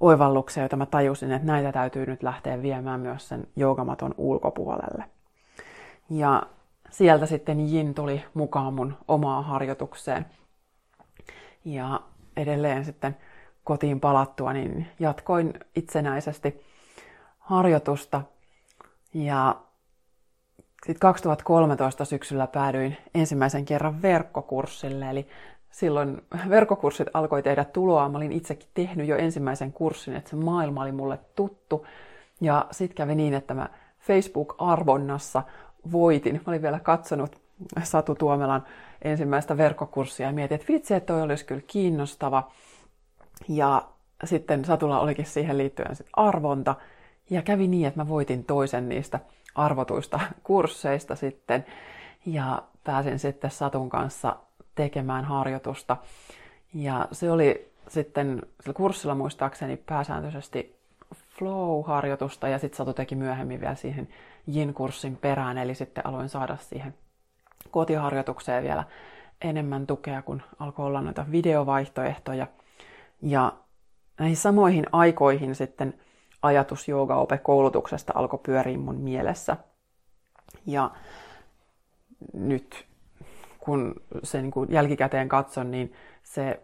[0.00, 5.04] oivalluksia, joita mä tajusin, että näitä täytyy nyt lähteä viemään myös sen joogamaton ulkopuolelle.
[6.10, 6.42] Ja
[6.90, 10.26] sieltä sitten Jin tuli mukaan mun omaa harjoitukseen–
[11.64, 12.00] ja
[12.36, 13.16] edelleen sitten
[13.64, 16.62] kotiin palattua, niin jatkoin itsenäisesti
[17.38, 18.22] harjoitusta.
[19.14, 19.56] Ja
[20.84, 25.26] sitten 2013 syksyllä päädyin ensimmäisen kerran verkkokurssille, eli
[25.70, 28.08] silloin verkkokurssit alkoi tehdä tuloa.
[28.08, 31.86] Mä olin itsekin tehnyt jo ensimmäisen kurssin, että se maailma oli mulle tuttu.
[32.40, 33.68] Ja sitten kävi niin, että mä
[34.00, 35.42] Facebook-arvonnassa
[35.92, 36.34] voitin.
[36.34, 37.40] Mä olin vielä katsonut
[37.82, 38.64] Satu Tuomelan
[39.02, 42.50] ensimmäistä verkkokurssia ja mietin, että vitsi, että toi olisi kyllä kiinnostava.
[43.48, 43.88] Ja
[44.24, 46.74] sitten Satulla olikin siihen liittyen sit arvonta.
[47.30, 49.20] Ja kävi niin, että mä voitin toisen niistä
[49.54, 51.64] arvotuista kursseista sitten.
[52.26, 54.36] Ja pääsin sitten Satun kanssa
[54.74, 55.96] tekemään harjoitusta.
[56.74, 60.76] Ja se oli sitten sillä kurssilla muistaakseni pääsääntöisesti
[61.38, 64.08] flow-harjoitusta ja sitten Satu teki myöhemmin vielä siihen
[64.46, 66.94] Jin-kurssin perään, eli sitten aloin saada siihen
[67.70, 68.84] kotiharjoitukseen vielä
[69.42, 72.46] enemmän tukea, kun alkoi olla noita videovaihtoehtoja.
[73.22, 73.52] Ja
[74.18, 75.94] näihin samoihin aikoihin sitten
[76.44, 79.56] ajatus joogaope-koulutuksesta alkoi pyöriä mun mielessä.
[80.66, 80.90] Ja
[82.32, 82.86] nyt
[83.60, 86.60] kun se niin kuin jälkikäteen katson, niin se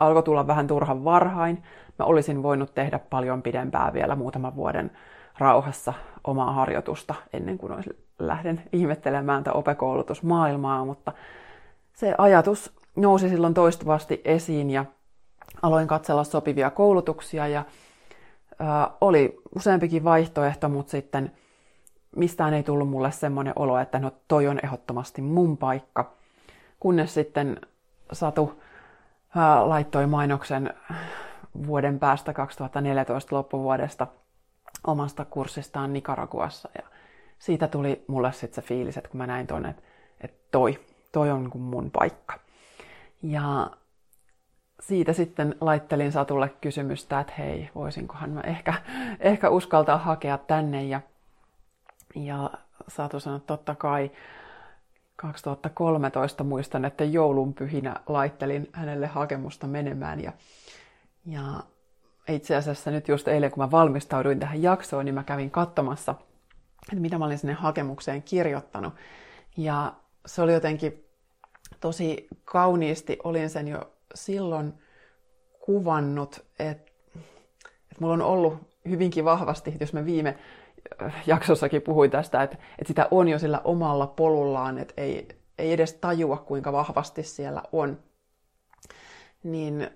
[0.00, 1.62] alkoi tulla vähän turhan varhain.
[1.98, 4.90] Mä olisin voinut tehdä paljon pidempää vielä muutaman vuoden
[5.38, 5.94] rauhassa
[6.24, 11.12] omaa harjoitusta ennen kuin olisin lähden ihmettelemään tätä opekoulutusmaailmaa, mutta
[11.92, 14.84] se ajatus nousi silloin toistuvasti esiin ja
[15.62, 17.64] aloin katsella sopivia koulutuksia ja
[19.00, 21.32] oli useampikin vaihtoehto, mutta sitten
[22.16, 26.12] mistään ei tullut mulle semmoinen olo, että no toi on ehdottomasti mun paikka.
[26.80, 27.60] Kunnes sitten
[28.12, 28.62] Satu
[29.36, 30.74] ää, laittoi mainoksen
[31.66, 34.06] vuoden päästä 2014 loppuvuodesta
[34.86, 36.68] omasta kurssistaan Nicaraguassa.
[36.78, 36.82] Ja
[37.38, 39.82] siitä tuli mulle sitten se fiilis, että kun mä näin tuonne, että,
[40.20, 40.80] että toi,
[41.12, 42.38] toi on niin mun paikka.
[43.22, 43.70] Ja
[44.80, 48.74] siitä sitten laittelin Satulle kysymystä, että hei, voisinkohan mä ehkä,
[49.20, 50.84] ehkä uskaltaa hakea tänne.
[50.84, 51.00] Ja,
[52.14, 52.50] ja
[52.88, 54.10] Satu sanoi, että totta kai
[55.16, 60.22] 2013 muistan, että joulunpyhinä laittelin hänelle hakemusta menemään.
[60.22, 60.32] Ja,
[61.26, 61.42] ja
[62.28, 66.14] itse asiassa nyt just eilen, kun mä valmistauduin tähän jaksoon, niin mä kävin katsomassa,
[66.82, 68.94] että mitä mä olin sinne hakemukseen kirjoittanut.
[69.56, 69.92] Ja
[70.26, 71.04] se oli jotenkin
[71.80, 74.74] tosi kauniisti, olin sen jo silloin
[75.60, 76.92] kuvannut, että,
[77.90, 78.54] että mulla on ollut
[78.88, 80.38] hyvinkin vahvasti, jos mä viime
[81.26, 85.94] jaksossakin puhuin tästä, että, että sitä on jo sillä omalla polullaan, että ei, ei edes
[85.94, 87.98] tajua, kuinka vahvasti siellä on.
[89.42, 89.90] Niin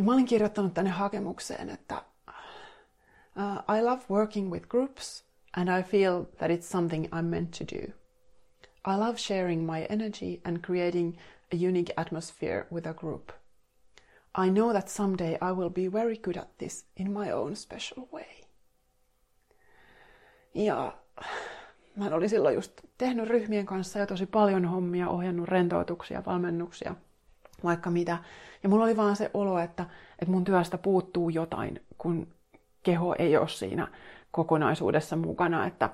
[0.00, 2.02] niin mä olin kirjoittanut tänne hakemukseen, että
[3.36, 5.24] uh, I love working with groups
[5.56, 7.92] and I feel that it's something I'm meant to do.
[8.86, 11.18] I love sharing my energy and creating
[11.54, 13.30] a unique atmosphere with a group.
[14.38, 18.06] I know that someday I will be very good at this in my own special
[18.12, 18.44] way.
[20.54, 20.98] Ja
[21.96, 26.94] mä olin silloin just tehnyt ryhmien kanssa jo tosi paljon hommia, ohjannut rentoutuksia, valmennuksia–
[27.64, 28.18] vaikka mitä.
[28.62, 29.86] Ja mulla oli vaan se olo, että,
[30.18, 32.28] että mun työstä puuttuu jotain, kun
[32.82, 33.88] keho ei ole siinä
[34.30, 35.66] kokonaisuudessa mukana.
[35.66, 35.90] Että,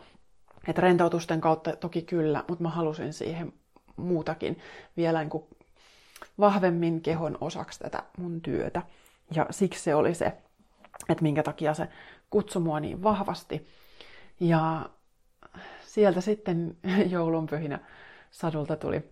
[0.68, 3.52] että rentoutusten kautta toki kyllä, mutta mä halusin siihen
[3.96, 4.58] muutakin
[4.96, 5.44] vielä niin kuin
[6.40, 8.82] vahvemmin kehon osaksi tätä mun työtä.
[9.34, 10.26] Ja siksi se oli se,
[11.08, 11.88] että minkä takia se
[12.30, 13.68] kutsui mua niin vahvasti.
[14.40, 14.90] Ja
[15.86, 16.76] sieltä sitten
[17.10, 17.78] joulunpyhinä
[18.30, 19.04] sadulta tuli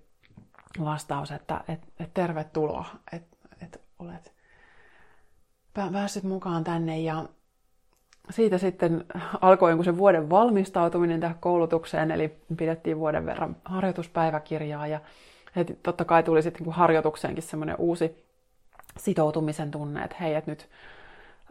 [0.85, 4.33] vastaus, että et, et tervetuloa, että et olet
[5.93, 7.25] päässyt mukaan tänne ja
[8.31, 9.05] siitä sitten
[9.41, 15.01] alkoi sen vuoden valmistautuminen tähän koulutukseen, eli pidettiin vuoden verran harjoituspäiväkirjaa ja
[15.57, 18.25] heti totta kai tuli sitten niin harjoitukseenkin semmoinen uusi
[18.99, 20.69] sitoutumisen tunne, että hei, että nyt,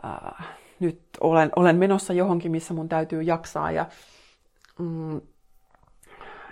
[0.05, 0.47] äh,
[0.79, 3.85] nyt olen, olen menossa johonkin, missä mun täytyy jaksaa ja,
[4.79, 5.21] mm,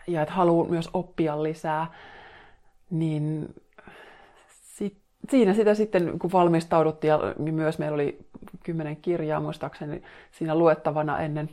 [0.08, 1.88] ja että haluan myös oppia lisää
[2.90, 3.56] niin
[5.30, 8.20] siinä sitä sitten, kun valmistauduttiin, ja myös meillä oli
[8.64, 11.50] kymmenen kirjaa muistaakseni siinä luettavana ennen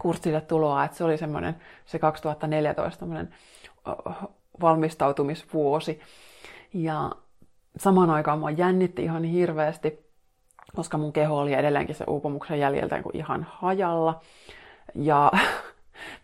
[0.00, 3.34] kurssille tuloa, että se oli semmoinen se 2014 semmoinen
[4.60, 6.00] valmistautumisvuosi.
[6.74, 7.10] Ja
[7.76, 10.10] samaan aikaan mua jännitti ihan hirveästi,
[10.76, 14.20] koska mun keho oli edelleenkin se uupumuksen jäljiltä niin ihan hajalla.
[14.94, 15.32] Ja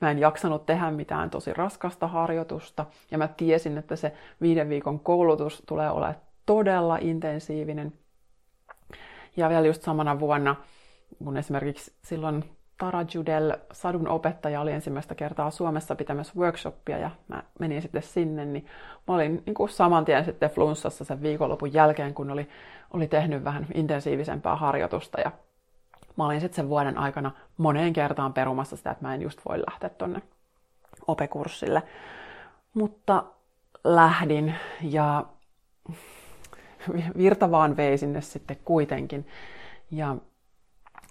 [0.01, 5.01] Mä en jaksanut tehdä mitään tosi raskasta harjoitusta ja mä tiesin, että se viiden viikon
[5.01, 7.93] koulutus tulee olemaan todella intensiivinen.
[9.37, 10.57] Ja vielä just samana vuonna,
[11.25, 12.45] kun esimerkiksi silloin
[12.79, 18.45] Tara Judel, sadun opettaja, oli ensimmäistä kertaa Suomessa pitämässä workshoppia ja mä menin sitten sinne,
[18.45, 18.67] niin
[19.09, 22.49] mä olin niin kuin saman tien sitten flunssassa sen viikonlopun jälkeen, kun oli,
[22.93, 25.33] oli tehnyt vähän intensiivisempää harjoitusta ja
[26.17, 29.61] mä olin sitten sen vuoden aikana moneen kertaan perumassa sitä, että mä en just voi
[29.61, 30.23] lähteä tonne
[31.07, 31.83] opekurssille.
[32.75, 33.25] Mutta
[33.85, 35.25] lähdin ja
[37.19, 39.27] virta vaan vei sinne sitten kuitenkin.
[39.91, 40.17] Ja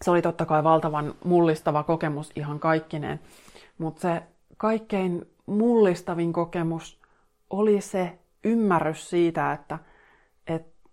[0.01, 3.19] se oli totta kai valtavan mullistava kokemus ihan kaikkineen.
[3.77, 4.23] Mutta se
[4.57, 6.99] kaikkein mullistavin kokemus
[7.49, 9.79] oli se ymmärrys siitä, että,
[10.47, 10.89] että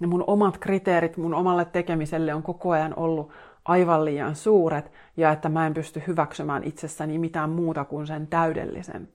[0.00, 3.32] ne mun omat kriteerit mun omalle tekemiselle on koko ajan ollut
[3.64, 9.08] aivan liian suuret ja että mä en pysty hyväksymään itsessäni mitään muuta kuin sen täydellisen.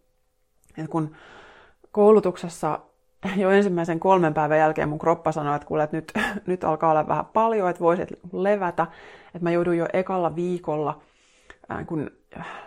[0.78, 1.16] Et kun
[1.92, 2.80] koulutuksessa
[3.38, 6.12] jo ensimmäisen kolmen päivän jälkeen mun kroppa sanoi, että kuule, että nyt,
[6.48, 8.88] nyt alkaa olla vähän paljon, että voisit levätä.
[9.26, 11.02] Että mä jouduin jo ekalla viikolla
[11.88, 12.12] kun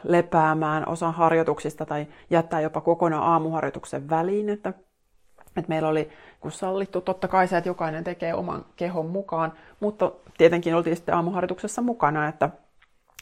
[0.04, 4.72] lepäämään osan harjoituksista tai jättää jopa kokonaan aamuharjoituksen väliin, että,
[5.56, 6.08] että meillä oli
[6.40, 11.14] kun sallittu totta kai se, että jokainen tekee oman kehon mukaan, mutta tietenkin oltiin sitten
[11.14, 12.50] aamuharjoituksessa mukana, että,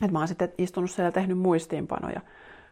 [0.03, 2.21] että mä oon sitten istunut siellä ja tehnyt muistiinpanoja.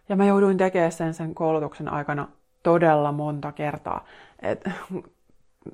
[0.09, 2.29] Ja mä jouduin tekemään sen sen koulutuksen aikana
[2.65, 4.05] todella monta kertaa.
[4.43, 4.69] Et,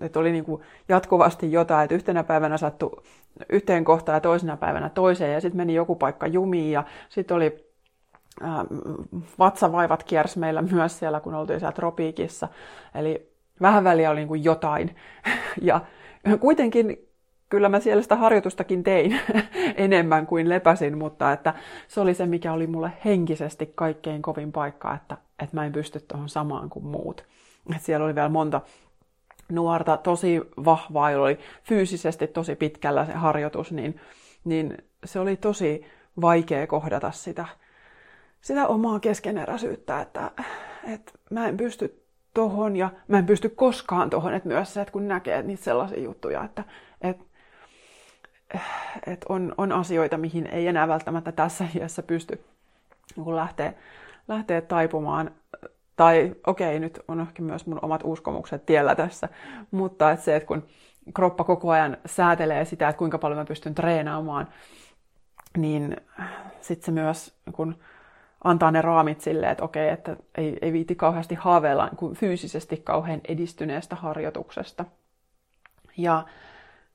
[0.00, 3.02] et oli niinku jatkuvasti jotain, että yhtenä päivänä sattui
[3.48, 7.66] yhteen kohtaan ja toisena päivänä toiseen, ja sitten meni joku paikka jumiin, ja sitten oli
[8.42, 8.50] äh,
[9.38, 12.48] vatsavaivat kiersi meillä myös siellä, kun oltiin siellä tropiikissa.
[12.94, 14.96] Eli vähän väliä oli niin jotain.
[15.62, 15.80] Ja
[16.40, 17.09] kuitenkin
[17.50, 19.20] kyllä mä siellä sitä harjoitustakin tein
[19.76, 21.54] enemmän kuin lepäsin, mutta että
[21.88, 26.00] se oli se, mikä oli mulle henkisesti kaikkein kovin paikka, että, että mä en pysty
[26.00, 27.24] tuohon samaan kuin muut.
[27.76, 28.60] Et siellä oli vielä monta
[29.52, 34.00] nuorta, tosi vahvaa, jolla oli fyysisesti tosi pitkällä se harjoitus, niin,
[34.44, 35.86] niin se oli tosi
[36.20, 37.46] vaikea kohdata sitä,
[38.40, 40.30] sitä omaa keskeneräisyyttä, että,
[40.84, 42.02] että mä en pysty
[42.34, 46.00] tohon ja mä en pysty koskaan tohon, että myös se, että kun näkee niitä sellaisia
[46.00, 46.64] juttuja, että,
[47.00, 47.24] että
[49.06, 52.44] että on, on asioita, mihin ei enää välttämättä tässä iässä pysty
[53.16, 53.72] niin lähteä,
[54.28, 55.30] lähteä taipumaan.
[55.96, 59.28] Tai okei, okay, nyt on ehkä myös mun omat uskomukset tiellä tässä,
[59.70, 60.66] mutta että se, että kun
[61.14, 64.48] kroppa koko ajan säätelee sitä, että kuinka paljon mä pystyn treenaamaan,
[65.56, 65.96] niin
[66.60, 67.78] sitten se myös kun
[68.44, 73.20] antaa ne raamit silleen, että okei, että ei, ei viiti kauheasti haaveilla niin fyysisesti kauhean
[73.28, 74.84] edistyneestä harjoituksesta.
[75.96, 76.24] Ja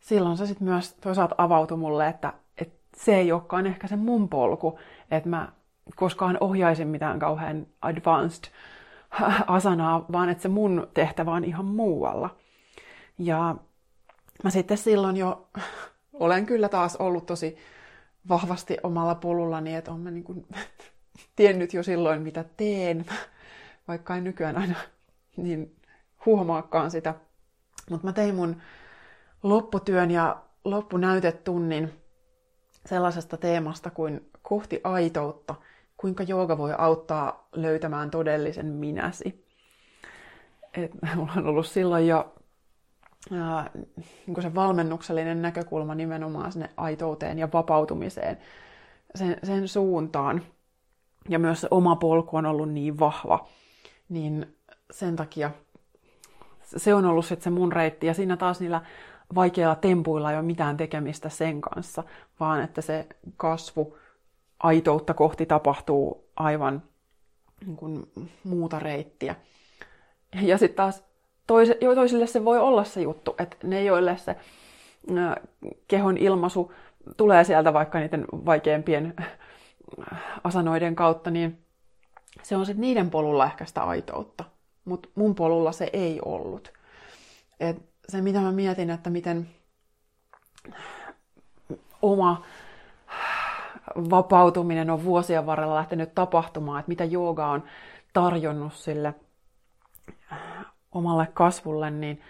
[0.06, 4.30] silloin se sitten myös toisaalta avautui mulle, että, että se ei olekaan ehkä se mun
[4.30, 4.80] polku,
[5.12, 5.52] että mä
[5.96, 8.44] koskaan ohjaisin mitään kauhean advanced
[9.48, 12.36] asanaa, vaan että se mun tehtävä on ihan muualla.
[13.18, 13.56] Ja
[14.44, 15.48] mä sitten silloin jo
[16.14, 17.58] olen kyllä taas ollut tosi
[18.30, 20.46] vahvasti omalla polullani, että olen niin kuin
[21.36, 23.06] tiennyt jo silloin, mitä teen,
[23.88, 24.76] vaikka en nykyään aina
[25.38, 25.76] niin
[26.26, 27.16] huomaakaan sitä.
[27.90, 28.62] Mutta mä tein mun
[29.46, 31.94] lopputyön ja loppunäytetunnin
[32.86, 35.56] sellaisesta teemasta kuin kohti aitoutta,
[35.98, 39.46] kuinka jooga voi auttaa löytämään todellisen minäsi.
[40.74, 42.34] Et mulla on ollut silloin jo
[43.32, 43.70] ää,
[44.28, 48.38] niin se valmennuksellinen näkökulma nimenomaan sinne aitouteen ja vapautumiseen,
[49.16, 50.42] sen, sen suuntaan.
[51.30, 53.48] Ja myös se oma polku on ollut niin vahva,
[54.10, 54.56] niin
[54.92, 55.52] sen takia
[56.66, 58.08] se on ollut sitten se mun reitti.
[58.08, 58.82] Ja siinä taas niillä
[59.36, 62.04] vaikeilla tempuilla ei ole mitään tekemistä sen kanssa,
[62.40, 63.08] vaan että se
[63.38, 63.98] kasvu
[64.60, 66.84] aitoutta kohti tapahtuu aivan
[67.66, 68.12] niin kuin,
[68.44, 69.36] muuta reittiä.
[70.42, 71.04] Ja sitten taas
[71.48, 74.36] tois, toisille se voi olla se juttu, että ne, joille se
[75.18, 75.36] äh,
[75.88, 76.74] kehon ilmaisu
[77.18, 79.14] tulee sieltä vaikka niiden vaikeimpien
[80.44, 81.66] asanoiden kautta, niin
[82.44, 84.44] se on sitten niiden polulla ehkä sitä aitoutta.
[84.86, 86.74] Mutta mun polulla se ei ollut.
[87.60, 87.78] Et
[88.10, 89.50] se, mitä mä mietin, että miten
[92.02, 92.44] oma
[93.96, 97.64] vapautuminen on vuosien varrella lähtenyt tapahtumaan, että mitä jooga on
[98.14, 99.16] tarjonnut sille
[100.92, 102.22] omalle kasvulle, niin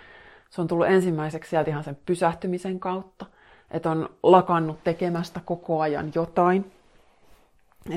[0.50, 3.26] se on tullut ensimmäiseksi sieltä ihan sen pysähtymisen kautta,
[3.72, 6.72] että on lakannut tekemästä koko ajan jotain,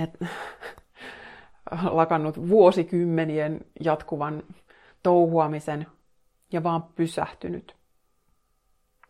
[0.02, 0.26] että
[1.90, 4.42] lakannut vuosikymmenien jatkuvan
[5.02, 5.86] touhuamisen
[6.52, 7.76] ja vaan pysähtynyt.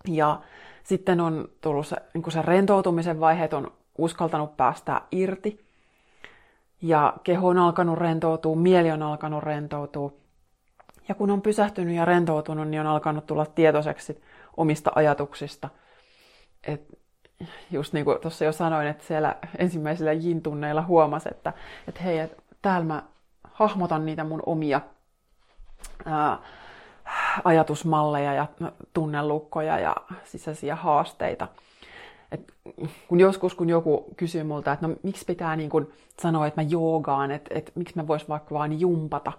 [0.08, 0.40] Ja
[0.82, 5.68] sitten on tullut se, niin se rentoutumisen vaiheet, on uskaltanut päästää irti.
[6.82, 10.12] Ja keho on alkanut rentoutua, mieli on alkanut rentoutua.
[11.08, 14.22] Ja kun on pysähtynyt ja rentoutunut, niin on alkanut tulla tietoiseksi
[14.56, 15.68] omista ajatuksista.
[16.66, 16.98] Et
[17.70, 21.52] just niin kuin tuossa jo sanoin, että siellä ensimmäisillä jin-tunneilla huomasi, että,
[21.88, 23.02] että hei, että täällä mä
[23.44, 24.80] hahmotan niitä mun omia
[26.04, 26.38] ää,
[27.44, 28.46] ajatusmalleja ja
[28.94, 31.48] tunnelukkoja ja sisäisiä haasteita.
[32.32, 32.54] Et
[33.08, 36.68] kun joskus, kun joku kysyy multa, että no miksi pitää niin kun sanoa, että mä
[36.70, 39.32] joogaan, että, että miksi mä vois vaikka vaan jumpata,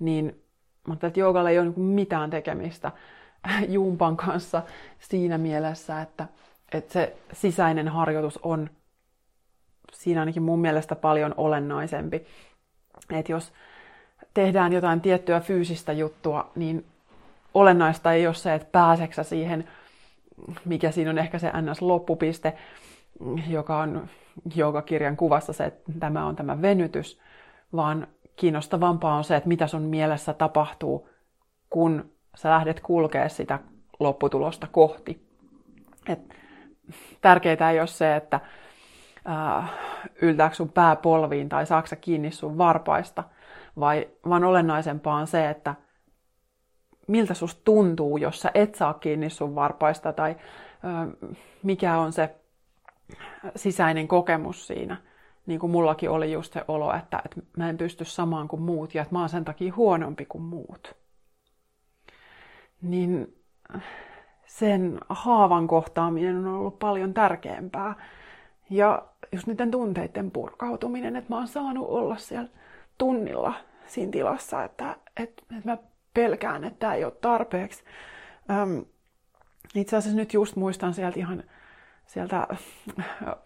[0.00, 0.42] niin
[0.88, 2.92] mä että joogalla ei ole niin mitään tekemistä
[3.68, 4.62] jumpan kanssa
[4.98, 6.28] siinä mielessä, että,
[6.72, 8.70] että se sisäinen harjoitus on
[9.92, 12.26] siinä ainakin mun mielestä paljon olennaisempi.
[13.10, 13.52] Että jos
[14.34, 16.84] tehdään jotain tiettyä fyysistä juttua, niin
[17.54, 19.68] olennaista ei ole se, että pääseksä siihen,
[20.64, 22.52] mikä siinä on ehkä se ns-loppupiste,
[23.48, 24.08] joka on
[24.54, 27.20] joogakirjan kuvassa se, että tämä on tämä venytys,
[27.76, 31.08] vaan kiinnostavampaa on se, että mitä sun mielessä tapahtuu,
[31.70, 33.58] kun sä lähdet kulkea sitä
[34.00, 35.26] lopputulosta kohti.
[36.08, 36.34] Et
[37.20, 38.40] tärkeintä ei ole se, että
[39.28, 39.70] äh,
[40.22, 43.24] yltääkö sun pää polviin tai saaksa kiinni sun varpaista,
[43.80, 45.74] vai, vaan olennaisempaa on se, että
[47.10, 51.30] miltä susta tuntuu, jos sä et saa kiinni sun varpaista, tai äh,
[51.62, 52.34] mikä on se
[53.56, 54.96] sisäinen kokemus siinä.
[55.46, 58.94] Niin kuin mullakin oli just se olo, että, että mä en pysty samaan kuin muut
[58.94, 60.96] ja että mä oon sen takia huonompi kuin muut.
[62.82, 63.36] Niin
[64.46, 67.94] sen haavan kohtaaminen on ollut paljon tärkeämpää.
[68.70, 69.02] Ja
[69.32, 72.48] just niiden tunteiden purkautuminen, että mä oon saanut olla siellä
[72.98, 73.54] tunnilla
[73.86, 75.78] siinä tilassa, että, että, että mä
[76.14, 77.84] pelkään, että tämä ei ole tarpeeksi.
[78.50, 78.84] Öm,
[79.74, 81.44] itse asiassa nyt just muistan sieltä ihan
[82.06, 82.46] sieltä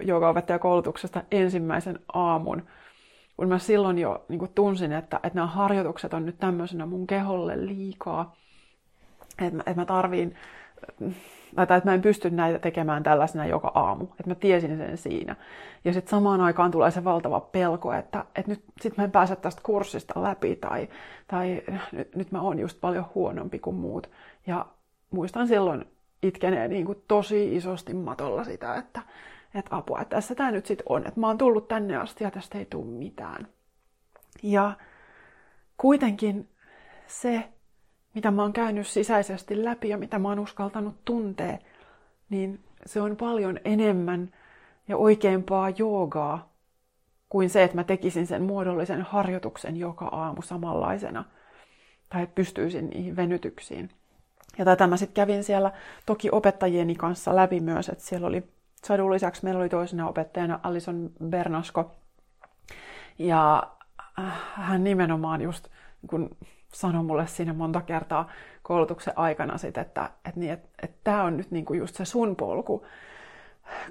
[0.01, 2.67] joogaopettajakoulutuksesta ensimmäisen aamun,
[3.37, 7.67] kun mä silloin jo niin tunsin, että, että nämä harjoitukset on nyt tämmöisenä mun keholle
[7.67, 8.37] liikaa,
[9.39, 10.35] että mä, että mä tarviin
[11.57, 14.05] tai että mä en pysty näitä tekemään tällaisena joka aamu.
[14.05, 15.37] Että mä tiesin sen siinä.
[15.85, 19.37] Ja sitten samaan aikaan tulee se valtava pelko, että, että nyt sit mä en pääse
[19.37, 20.89] tästä kurssista läpi tai,
[21.29, 21.63] tai
[21.93, 24.11] nyt, nyt mä oon just paljon huonompi kuin muut.
[24.47, 24.67] Ja
[25.11, 25.85] muistan silloin
[26.23, 29.03] itkenee niin kuin tosi isosti matolla sitä, että,
[29.55, 31.07] että apua, että tässä tämä nyt sitten on.
[31.07, 33.49] Että mä oon tullut tänne asti ja tästä ei tule mitään.
[34.43, 34.73] Ja
[35.77, 36.49] kuitenkin
[37.07, 37.49] se,
[38.15, 41.59] mitä mä oon käynyt sisäisesti läpi ja mitä mä oon uskaltanut tuntea,
[42.31, 44.31] niin se on paljon enemmän
[44.89, 46.49] ja oikeampaa joogaa
[47.29, 51.25] kuin se, että mä tekisin sen muodollisen harjoituksen joka aamu samanlaisena
[52.09, 53.91] tai pystyisin niihin venytyksiin.
[54.59, 55.73] Ja tätä mä sitten kävin siellä
[56.07, 58.43] toki opettajieni kanssa läpi myös, että siellä oli
[58.85, 61.91] sadun lisäksi meillä oli toisena opettajana Alison Bernasko.
[63.19, 63.63] Ja
[64.19, 65.69] äh, hän nimenomaan just
[66.07, 66.31] kun
[66.75, 68.29] sanoi mulle siinä monta kertaa
[68.63, 72.37] koulutuksen aikana sit, että, että, niin, että, että tämä on nyt niinku just se sun
[72.37, 72.87] polku,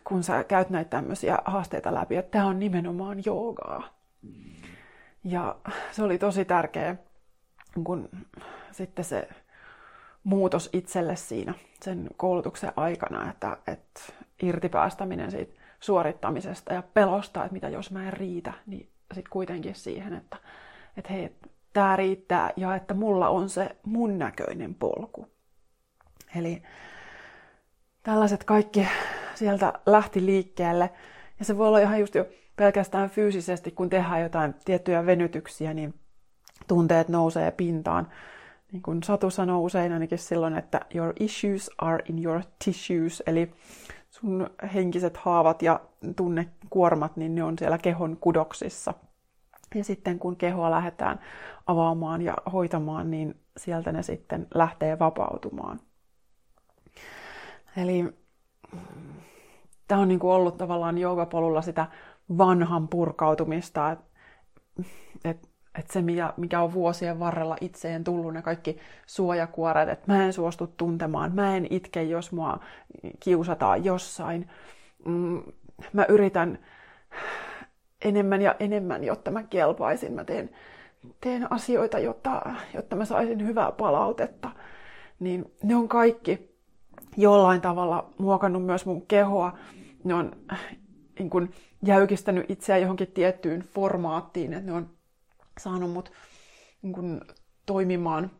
[0.04, 3.84] kun sä käyt näitä tämmöisiä haasteita läpi, että tämä on nimenomaan joogaa.
[5.24, 5.56] Ja
[5.92, 6.96] se oli tosi tärkeä,
[7.84, 8.10] kun
[8.72, 9.30] sitten se
[10.24, 14.02] muutos itselle siinä sen koulutuksen aikana, että, että
[14.42, 20.14] irtipäästäminen siitä suorittamisesta ja pelosta, että mitä jos mä en riitä, niin sitten kuitenkin siihen,
[20.14, 20.38] että,
[20.98, 21.36] että hei,
[21.74, 25.28] tämä riittää ja että mulla on se mun näköinen polku.
[26.36, 26.62] Eli
[28.04, 28.88] tällaiset kaikki
[29.36, 30.90] sieltä lähti liikkeelle.
[31.40, 35.94] Ja se voi olla ihan just jo pelkästään fyysisesti, kun tehdään jotain tiettyjä venytyksiä, niin
[36.68, 38.08] tunteet nousee pintaan.
[38.72, 43.52] Niin kuin Satu sanoo usein ainakin silloin, että your issues are in your tissues, eli
[44.10, 45.80] sun henkiset haavat ja
[46.16, 48.94] tunnekuormat, niin ne on siellä kehon kudoksissa.
[49.76, 51.20] Ja sitten kun kehoa lähdetään
[51.68, 55.80] avaamaan ja hoitamaan, niin sieltä ne sitten lähtee vapautumaan.
[57.78, 58.14] Eli
[59.88, 61.88] tämä on niin kuin ollut tavallaan joogapolulla sitä
[62.38, 64.14] vanhan purkautumista, että
[65.26, 65.50] et,
[65.80, 66.02] et se
[66.38, 71.58] mikä on vuosien varrella itseen tullut, ne kaikki suojakuoret, että mä en suostu tuntemaan, mä
[71.58, 72.60] en itke, jos mua
[73.20, 74.50] kiusataan jossain.
[75.06, 75.44] Mm,
[75.94, 76.60] mä yritän
[78.04, 80.14] enemmän ja enemmän, jotta mä kelpaisin.
[80.14, 80.50] Mä teen,
[81.22, 82.42] teen asioita, jotta,
[82.74, 84.52] jotta mä saisin hyvää palautetta.
[85.20, 86.54] Niin ne on kaikki
[87.18, 89.58] jollain tavalla muokannut myös mun kehoa.
[90.04, 90.32] Ne on
[91.20, 91.50] niin kun,
[91.86, 94.90] jäykistänyt itseä johonkin tiettyyn formaattiin, että ne on
[95.60, 96.12] saanut mut
[96.82, 97.22] niin kun,
[97.66, 98.32] toimimaan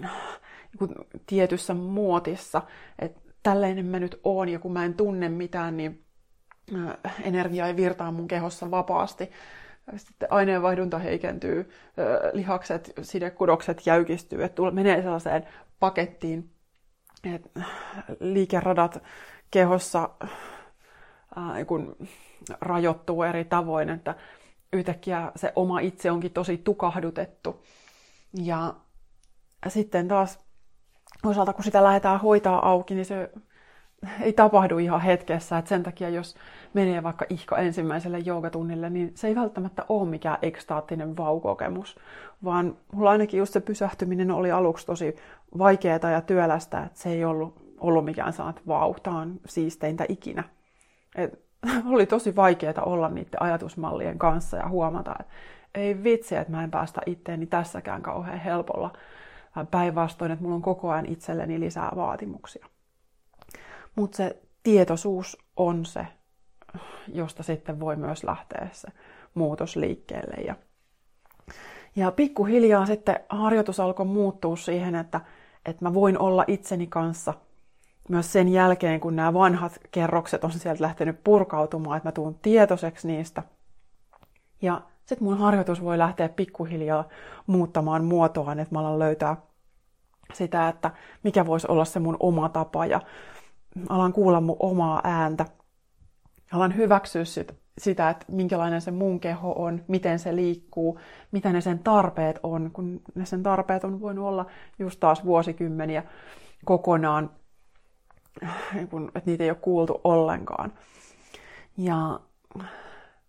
[0.00, 0.94] niin kun,
[1.26, 2.62] tietyssä muotissa.
[2.98, 6.04] Että tällainen mä nyt oon, ja kun mä en tunne mitään, niin
[7.22, 9.30] energia ei virtaa mun kehossa vapaasti.
[9.96, 11.70] Sitten aineenvaihdunta heikentyy,
[12.32, 15.46] lihakset, sidekudokset jäykistyy, että menee sellaiseen
[15.80, 16.50] pakettiin,
[17.24, 17.60] että
[18.20, 19.02] liikeradat
[19.50, 21.96] kehossa äh, kun
[22.60, 24.14] rajoittuu eri tavoin, että
[24.72, 27.64] yhtäkkiä se oma itse onkin tosi tukahdutettu.
[28.42, 28.74] Ja
[29.68, 30.38] sitten taas
[31.24, 33.30] osalta, kun sitä lähdetään hoitaa auki, niin se
[34.20, 35.58] ei tapahdu ihan hetkessä.
[35.58, 36.34] Et sen takia, jos
[36.74, 41.96] menee vaikka ihka ensimmäiselle joogatunnille, niin se ei välttämättä ole mikään ekstaattinen vaukokemus,
[42.44, 45.16] vaan mulla ainakin just se pysähtyminen oli aluksi tosi
[45.58, 50.44] vaikeaa ja työlästä, että se ei ollut, ollut mikään sanat vau, tämä on siisteintä ikinä.
[51.14, 51.42] Et,
[51.92, 55.32] oli tosi vaikeaa olla niiden ajatusmallien kanssa ja huomata, että
[55.74, 58.92] ei vitsi, että mä en päästä itteeni tässäkään kauhean helpolla.
[59.70, 62.66] Päinvastoin, että mulla on koko ajan itselleni lisää vaatimuksia.
[63.96, 66.06] Mutta se tietoisuus on se,
[67.08, 68.88] josta sitten voi myös lähteä se
[69.34, 70.42] muutos liikkeelle.
[70.42, 70.54] Ja,
[71.96, 75.20] ja pikkuhiljaa sitten harjoitus alkoi muuttua siihen, että,
[75.66, 77.34] että mä voin olla itseni kanssa
[78.08, 83.08] myös sen jälkeen, kun nämä vanhat kerrokset on sieltä lähtenyt purkautumaan, että mä tuun tietoiseksi
[83.08, 83.42] niistä.
[84.62, 87.08] Ja sitten mun harjoitus voi lähteä pikkuhiljaa
[87.46, 89.36] muuttamaan muotoaan, että mä alan löytää
[90.32, 90.90] sitä, että
[91.22, 93.00] mikä voisi olla se mun oma tapa ja
[93.88, 95.44] alan kuulla mun omaa ääntä.
[96.52, 100.98] Alan hyväksyä sit, sitä, että minkälainen se mun keho on, miten se liikkuu,
[101.32, 104.46] mitä ne sen tarpeet on, kun ne sen tarpeet on voinut olla
[104.78, 106.02] just taas vuosikymmeniä
[106.64, 107.30] kokonaan,
[109.14, 110.72] että niitä ei ole kuultu ollenkaan.
[111.76, 112.20] Ja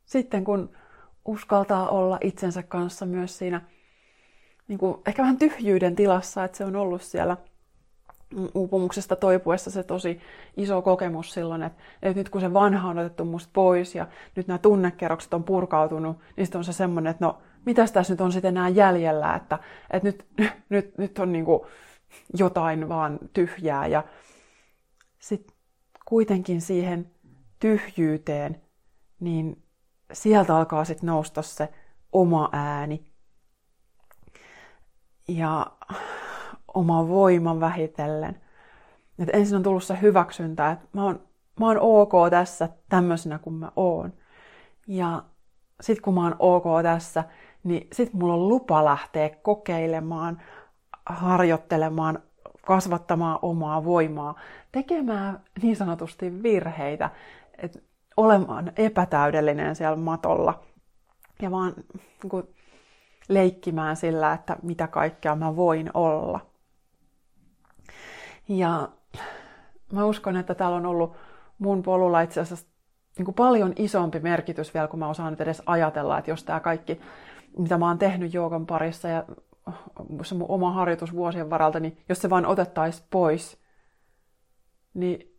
[0.06, 0.70] sitten kun
[1.26, 3.62] uskaltaa olla itsensä kanssa myös siinä
[4.68, 7.38] niin kuin, ehkä vähän tyhjyyden tilassa, että se on ollut siellä
[8.56, 10.22] uupumuksesta toipuessa se tosi
[10.58, 14.48] iso kokemus silloin, että, että nyt kun se vanha on otettu musta pois ja nyt
[14.48, 18.32] nämä tunnekerrokset on purkautunut, niin sitten on se semmoinen, että no, mitäs tässä nyt on
[18.32, 19.60] sitten enää jäljellä, että,
[19.92, 20.26] että nyt,
[20.70, 21.46] nyt, nyt on niin
[22.38, 24.04] jotain vaan tyhjää ja
[25.20, 25.56] sitten
[26.06, 27.12] kuitenkin siihen
[27.60, 28.62] tyhjyyteen,
[29.20, 29.64] niin
[30.14, 31.70] sieltä alkaa sitten nousta se
[32.12, 33.06] oma ääni.
[35.28, 35.72] Ja
[36.74, 38.42] oma voima vähitellen.
[39.20, 41.20] Et ensin on tullut se hyväksyntä, että mä oon,
[41.60, 44.14] mä oon ok tässä tämmöisenä kuin mä oon.
[44.88, 45.24] Ja
[45.82, 47.24] sit kun mä oon ok tässä,
[47.64, 50.42] niin sit mulla on lupa lähteä kokeilemaan,
[51.06, 52.20] harjoittelemaan,
[52.66, 54.36] kasvattamaan omaa voimaa,
[54.72, 57.10] tekemään niin sanotusti virheitä.
[57.58, 57.80] että
[58.18, 60.64] olemaan epätäydellinen siellä matolla
[61.42, 61.74] ja vaan
[62.24, 62.48] niin kuin,
[63.30, 66.40] leikkimään sillä, että mitä kaikkea mä voin olla.
[68.48, 68.90] Ja
[69.92, 71.16] mä uskon, että täällä on ollut
[71.58, 72.68] mun polulla itse asiassa
[73.18, 76.60] niin kuin paljon isompi merkitys vielä, kun mä osaan nyt edes ajatella, että jos tämä
[76.60, 77.02] kaikki,
[77.58, 79.26] mitä mä oon tehnyt joogan parissa ja
[80.24, 83.58] se mun oma harjoitus vuosien varalta, niin jos se vaan otettaisiin pois,
[84.94, 85.34] niin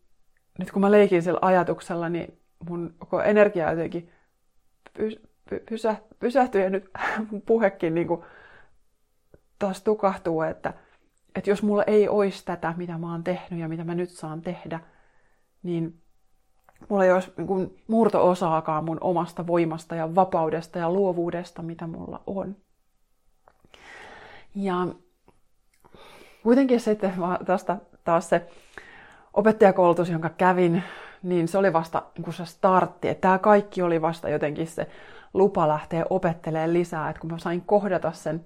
[0.59, 2.39] nyt kun mä leikin sillä ajatuksella, niin
[2.69, 4.11] mun koko energia jotenkin
[4.97, 5.21] pys,
[5.69, 6.91] pysä, pysähtyy ja nyt
[7.31, 8.23] mun puhekin niin kuin
[9.59, 10.75] taas tukahtuu, että,
[11.35, 14.41] että jos mulla ei olisi tätä, mitä mä oon tehnyt ja mitä mä nyt saan
[14.43, 14.81] tehdä,
[15.63, 16.01] niin
[16.89, 22.57] mulla ei olisi niin murto-osaakaan mun omasta voimasta ja vapaudesta ja luovuudesta, mitä mulla on.
[24.55, 24.87] Ja
[26.43, 27.13] kuitenkin sitten
[27.45, 28.47] tästä taas se
[29.35, 30.83] opettajakoulutus, jonka kävin
[31.25, 33.09] niin se oli vasta niin se startti.
[33.09, 34.87] Että tämä kaikki oli vasta jotenkin se
[35.35, 37.11] lupa lähteä opettelemaan lisää.
[37.11, 38.45] Että kun mä sain kohdata sen,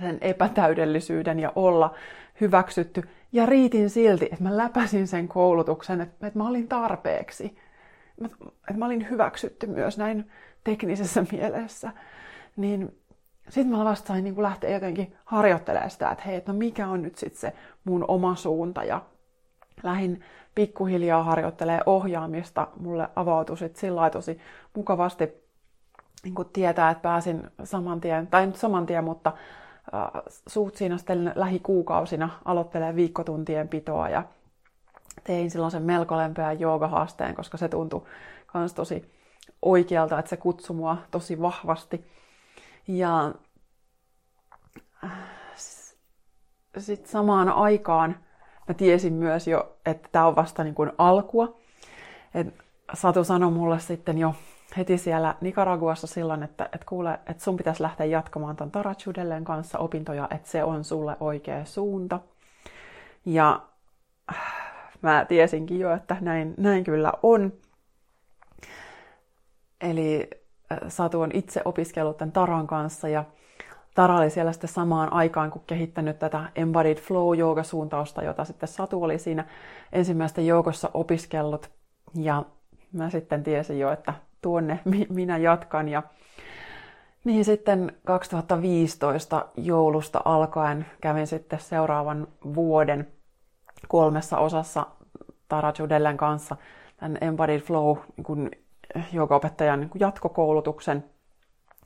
[0.00, 1.94] sen epätäydellisyyden ja olla
[2.40, 3.02] hyväksytty.
[3.32, 7.56] Ja riitin silti, että mä läpäsin sen koulutuksen, että, että mä olin tarpeeksi.
[8.24, 10.30] Että mä olin hyväksytty myös näin
[10.64, 11.92] teknisessä mielessä.
[12.56, 12.98] Niin
[13.48, 17.02] sitten mä vasta sain niin lähteä jotenkin harjoittelemaan sitä, että hei, että no mikä on
[17.02, 17.52] nyt sitten se
[17.84, 19.02] mun oma suunta ja
[19.82, 20.24] lähin
[20.54, 22.68] pikkuhiljaa harjoittelee ohjaamista.
[22.80, 24.38] Mulle avautui sitten sillä tosi
[24.74, 25.28] mukavasti
[26.24, 29.32] niin tietää, että pääsin saman tien, tai nyt saman tien, mutta
[29.94, 34.22] äh, suut siinä sitten lähikuukausina aloittelee viikkotuntien pitoa ja
[35.24, 38.02] tein silloin sen melko lempeän joogahaasteen, koska se tuntui
[38.54, 39.12] myös tosi
[39.62, 42.04] oikealta, että se kutsui mua tosi vahvasti.
[42.88, 43.34] Ja
[46.78, 48.16] sitten samaan aikaan
[48.68, 51.56] mä tiesin myös jo, että tämä on vasta niin kuin alkua.
[52.34, 52.54] Et
[52.94, 54.34] Satu sanoi mulle sitten jo
[54.76, 59.78] heti siellä Nicaraguassa silloin, että, että kuule, että sun pitäisi lähteä jatkamaan ton Tarachudelleen kanssa
[59.78, 62.20] opintoja, että se on sulle oikea suunta.
[63.24, 63.60] Ja
[65.02, 67.52] mä tiesinkin jo, että näin, näin kyllä on.
[69.80, 70.30] Eli
[70.72, 73.24] äh, Satu on itse opiskellut tämän Taran kanssa ja
[73.94, 79.02] Tara oli siellä sitten samaan aikaan, kun kehittänyt tätä Embodied flow suuntausta jota sitten Satu
[79.02, 79.44] oli siinä
[79.92, 81.70] ensimmäistä joukossa opiskellut.
[82.14, 82.44] Ja
[82.92, 85.88] mä sitten tiesin jo, että tuonne minä jatkan.
[85.88, 86.02] Ja
[87.24, 93.08] niin sitten 2015 joulusta alkaen kävin sitten seuraavan vuoden
[93.88, 94.86] kolmessa osassa
[95.48, 96.56] Tara Judellen kanssa
[96.96, 97.96] tämän Embodied Flow
[99.12, 101.04] niin opettajan niin jatkokoulutuksen.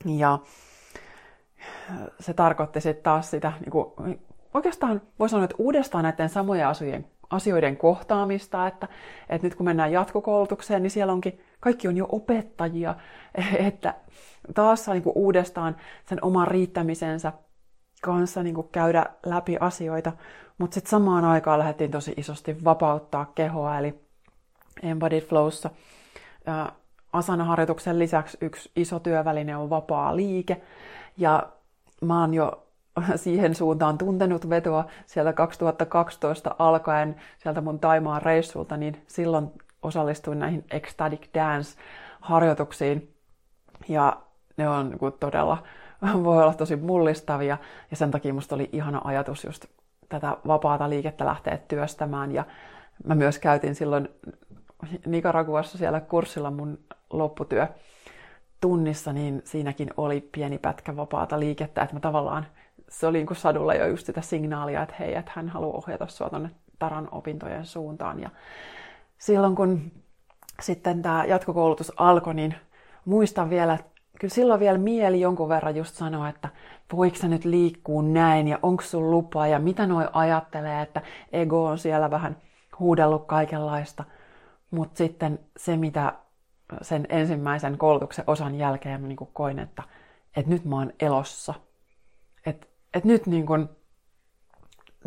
[0.05, 0.39] Ja
[2.19, 4.19] se tarkoitti sitten taas sitä, niin kuin,
[4.53, 8.87] oikeastaan voi sanoa, että uudestaan näiden samojen asioiden, asioiden kohtaamista, että,
[9.29, 12.95] että nyt kun mennään jatkokoulutukseen, niin siellä onkin, kaikki on jo opettajia,
[13.67, 13.93] että
[14.53, 15.75] taas saa niin kuin uudestaan
[16.05, 17.33] sen oman riittämisensä
[18.01, 20.11] kanssa niin kuin käydä läpi asioita,
[20.57, 23.99] mutta sitten samaan aikaan lähdettiin tosi isosti vapauttaa kehoa, eli
[24.83, 25.69] Embodied Flowssa
[27.13, 30.61] asana-harjoituksen lisäksi yksi iso työväline on vapaa liike,
[31.17, 31.49] ja
[32.01, 32.66] mä oon jo
[33.15, 40.65] siihen suuntaan tuntenut vetoa sieltä 2012 alkaen, sieltä mun Taimaan reissulta, niin silloin osallistuin näihin
[40.71, 43.13] Ecstatic Dance-harjoituksiin.
[43.87, 44.21] Ja
[44.57, 45.63] ne on niin todella,
[46.23, 47.57] voi olla tosi mullistavia.
[47.91, 49.65] Ja sen takia musta oli ihana ajatus just
[50.09, 52.31] tätä vapaata liikettä lähteä työstämään.
[52.31, 52.45] Ja
[53.05, 54.09] mä myös käytin silloin
[55.05, 56.79] Nicaraguassa siellä kurssilla mun
[57.09, 57.67] lopputyö
[58.61, 62.45] tunnissa, niin siinäkin oli pieni pätkä vapaata liikettä, että mä tavallaan,
[62.89, 66.07] se oli niin kuin sadulla jo just sitä signaalia, että hei, että hän haluaa ohjata
[66.07, 68.19] sua tuonne Taran opintojen suuntaan.
[68.19, 68.29] Ja
[69.17, 69.91] silloin kun
[70.61, 72.55] sitten tämä jatkokoulutus alkoi, niin
[73.05, 76.49] muistan vielä, että kyllä silloin vielä mieli jonkun verran just sanoa, että
[76.93, 81.65] voiko sä nyt liikkuu näin ja onko sun lupa ja mitä noi ajattelee, että ego
[81.65, 82.37] on siellä vähän
[82.79, 84.03] huudellut kaikenlaista.
[84.71, 86.13] Mutta sitten se, mitä
[86.81, 89.83] sen ensimmäisen koulutuksen osan jälkeen mä niin koin, että,
[90.35, 91.53] että nyt mä oon elossa.
[92.97, 93.69] Että, nyt niin kuin,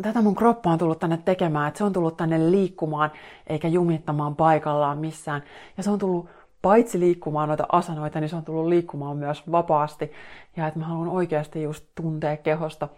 [0.01, 3.11] tätä mun kroppa on tullut tänne tekemään, että se on tullut tänne liikkumaan
[3.47, 5.43] eikä jumittamaan paikallaan missään.
[5.77, 6.29] Ja se on tullut
[6.61, 10.11] paitsi liikkumaan noita asanoita, niin se on tullut liikkumaan myös vapaasti.
[10.57, 12.89] Ja että mä haluan oikeasti just tuntea kehosta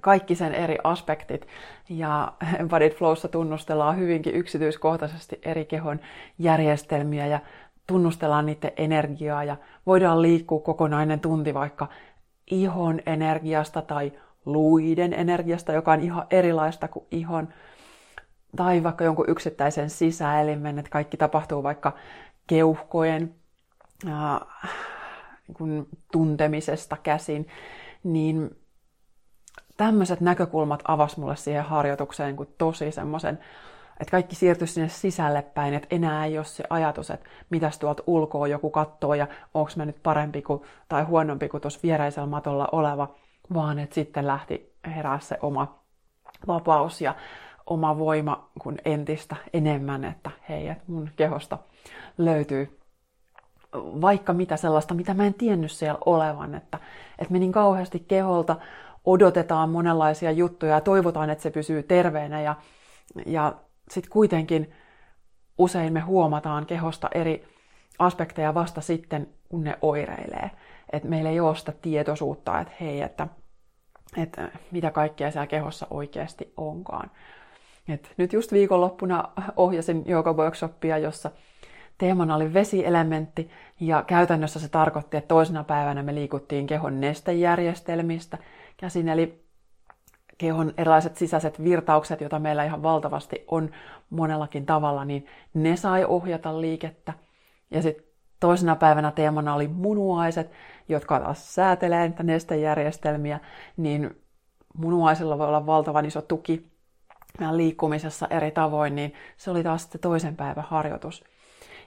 [0.00, 1.46] kaikki sen eri aspektit.
[1.88, 6.00] Ja Embodied Flowssa tunnustellaan hyvinkin yksityiskohtaisesti eri kehon
[6.38, 7.40] järjestelmiä ja
[7.86, 9.56] tunnustellaan niiden energiaa ja
[9.86, 11.88] voidaan liikkua kokonainen tunti vaikka
[12.50, 14.12] ihon energiasta tai
[14.44, 17.48] luiden energiasta, joka on ihan erilaista kuin ihon,
[18.56, 21.92] tai vaikka jonkun yksittäisen sisäelimen, että kaikki tapahtuu vaikka
[22.46, 23.34] keuhkojen
[24.06, 24.40] äh,
[25.58, 27.48] niin tuntemisesta käsin,
[28.02, 28.56] niin
[29.76, 33.38] tämmöiset näkökulmat avas mulle siihen harjoitukseen kuin tosi semmoisen,
[34.00, 38.02] että kaikki siirtyi sinne sisälle päin, että enää ei ole se ajatus, että mitäs tuolta
[38.06, 42.68] ulkoa joku katsoo ja onko mä nyt parempi kuin, tai huonompi kuin tuossa viereisellä matolla
[42.72, 43.14] oleva,
[43.54, 45.80] vaan että sitten lähti herää se oma
[46.46, 47.14] vapaus ja
[47.66, 51.58] oma voima kuin entistä enemmän, että hei, että mun kehosta
[52.18, 52.80] löytyy
[53.74, 56.78] vaikka mitä sellaista, mitä mä en tiennyt siellä olevan, että,
[57.18, 58.56] että menin kauheasti keholta
[59.04, 62.54] odotetaan monenlaisia juttuja ja toivotaan, että se pysyy terveenä ja,
[63.26, 63.54] ja
[63.90, 64.72] sitten kuitenkin
[65.58, 67.48] usein me huomataan kehosta eri
[67.98, 70.50] aspekteja vasta sitten, kun ne oireilee.
[70.92, 73.28] Että meillä ei ole sitä tietoisuutta, että hei, että,
[74.16, 77.10] että mitä kaikkea siellä kehossa oikeasti onkaan.
[77.88, 79.24] Et nyt just viikonloppuna
[79.56, 80.04] ohjasin
[80.36, 81.30] workshopia, jossa
[81.98, 88.38] teemana oli vesielementti ja käytännössä se tarkoitti, että toisena päivänä me liikuttiin kehon nestejärjestelmistä
[88.76, 89.39] käsin, eli
[90.40, 93.70] kehon erilaiset sisäiset virtaukset, joita meillä ihan valtavasti on
[94.10, 97.12] monellakin tavalla, niin ne sai ohjata liikettä.
[97.70, 98.04] Ja sitten
[98.40, 100.50] toisena päivänä teemana oli munuaiset,
[100.88, 103.40] jotka taas säätelee niitä nestejärjestelmiä,
[103.76, 104.10] niin
[104.74, 106.70] munuaisilla voi olla valtavan iso tuki
[107.38, 111.24] meidän liikkumisessa eri tavoin, niin se oli taas sitten toisen päivän harjoitus.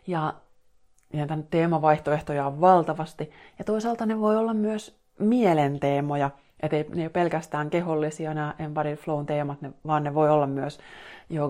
[0.07, 0.33] Ja,
[1.13, 3.31] ja tämän teemavaihtoehtoja on valtavasti.
[3.59, 6.31] Ja toisaalta ne voi olla myös mielenteemoja,
[6.63, 10.47] että ne ei ole pelkästään kehollisia nämä Embodied Flown teemat, ne, vaan ne voi olla
[10.47, 10.79] myös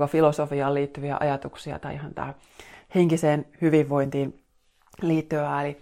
[0.07, 2.35] filosofiaan liittyviä ajatuksia tai ihan tähän
[2.95, 4.43] henkiseen hyvinvointiin
[5.01, 5.63] liittyvää.
[5.63, 5.77] Eli,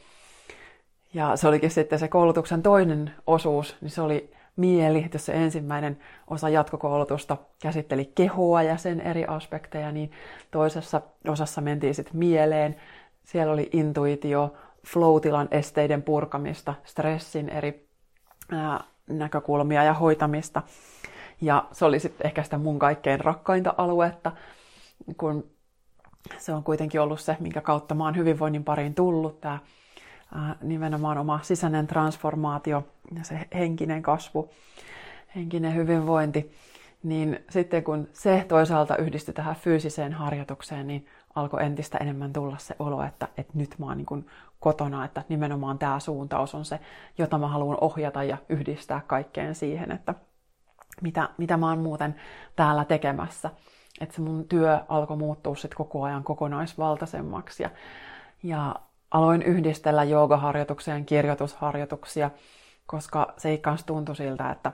[1.13, 5.97] ja se olikin sitten se koulutuksen toinen osuus, niin se oli mieli, jos se ensimmäinen
[6.27, 10.11] osa jatkokoulutusta käsitteli kehoa ja sen eri aspekteja, niin
[10.51, 12.75] toisessa osassa mentiin sitten mieleen.
[13.23, 14.53] Siellä oli intuitio,
[14.87, 17.87] flow-tilan esteiden purkamista, stressin eri
[19.11, 20.61] näkökulmia ja hoitamista.
[21.41, 24.31] Ja se oli sitten ehkä sitä mun kaikkein rakkainta aluetta,
[25.17, 25.49] kun
[26.37, 29.59] se on kuitenkin ollut se, minkä kautta mä oon hyvinvoinnin pariin tullut, tämä
[30.61, 34.49] nimenomaan oma sisäinen transformaatio ja se henkinen kasvu,
[35.35, 36.51] henkinen hyvinvointi,
[37.03, 42.75] niin sitten kun se toisaalta yhdistyi tähän fyysiseen harjoitukseen, niin alkoi entistä enemmän tulla se
[42.79, 44.25] olo, että, että nyt mä oon niin
[44.61, 46.79] kotona, että nimenomaan tämä suuntaus on se,
[47.17, 50.15] jota mä haluan ohjata ja yhdistää kaikkeen siihen, että
[51.01, 52.15] mitä, mitä mä oon muuten
[52.55, 53.49] täällä tekemässä.
[54.01, 57.69] Että se mun työ alkoi muuttua sitten koko ajan kokonaisvaltaisemmaksi ja,
[58.43, 58.75] ja
[59.11, 62.31] aloin yhdistellä joogaharjoitukseen kirjoitusharjoituksia,
[62.85, 64.71] koska se ei kanssa tuntui siltä, että,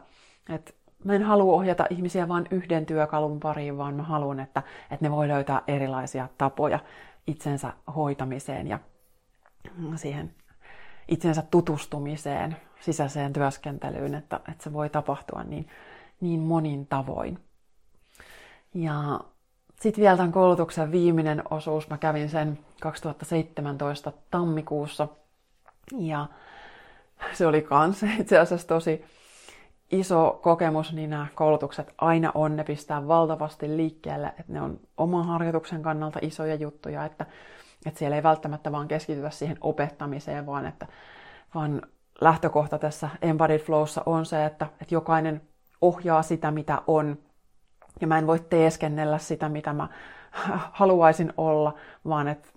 [0.49, 0.73] että
[1.03, 5.11] mä en halua ohjata ihmisiä vain yhden työkalun pariin, vaan mä haluan, että, että ne
[5.11, 6.79] voi löytää erilaisia tapoja
[7.27, 8.79] itsensä hoitamiseen ja
[9.95, 10.35] siihen
[11.07, 15.67] itsensä tutustumiseen, sisäiseen työskentelyyn, että, että se voi tapahtua niin,
[16.21, 17.39] niin monin tavoin.
[18.73, 19.19] Ja
[19.79, 25.07] sitten vielä tämän koulutuksen viimeinen osuus, mä kävin sen 2017 tammikuussa.
[25.97, 26.27] Ja
[27.33, 29.05] se oli kans itse asiassa tosi
[29.91, 35.25] iso kokemus, niin nämä koulutukset aina on, ne pistää valtavasti liikkeelle, että ne on oman
[35.25, 37.25] harjoituksen kannalta isoja juttuja, että,
[37.87, 40.87] että siellä ei välttämättä vaan keskitytä siihen opettamiseen, vaan että
[41.55, 41.81] vaan
[42.21, 45.41] lähtökohta tässä Embodied Flowssa on se, että, että jokainen
[45.81, 47.17] ohjaa sitä, mitä on,
[48.01, 49.87] ja mä en voi teeskennellä sitä, mitä mä
[50.79, 51.73] haluaisin olla,
[52.07, 52.49] vaan että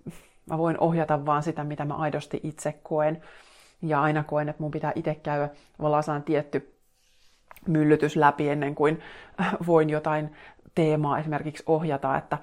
[0.50, 3.22] mä voin ohjata vaan sitä, mitä mä aidosti itse koen.
[3.82, 6.74] Ja aina koen, että mun pitää itse käydä tavallaan tietty
[7.68, 9.00] myllytys läpi ennen kuin
[9.66, 10.32] voin jotain
[10.74, 12.38] teemaa esimerkiksi ohjata, että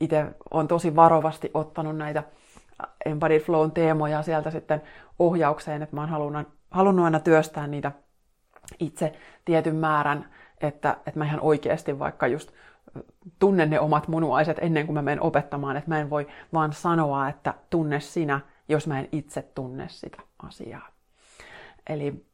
[0.00, 2.22] itse on tosi varovasti ottanut näitä
[3.06, 4.82] Embodied Flown teemoja sieltä sitten
[5.18, 7.92] ohjaukseen, että mä oon halunnut, halunnut aina työstää niitä
[8.78, 9.12] itse
[9.44, 10.30] tietyn määrän,
[10.60, 12.50] että, että mä ihan oikeasti vaikka just
[13.38, 17.28] tunnen ne omat munuaiset ennen kuin mä menen opettamaan, että mä en voi vaan sanoa,
[17.28, 20.88] että tunne sinä, jos mä en itse tunne sitä asiaa.
[21.88, 22.26] Eli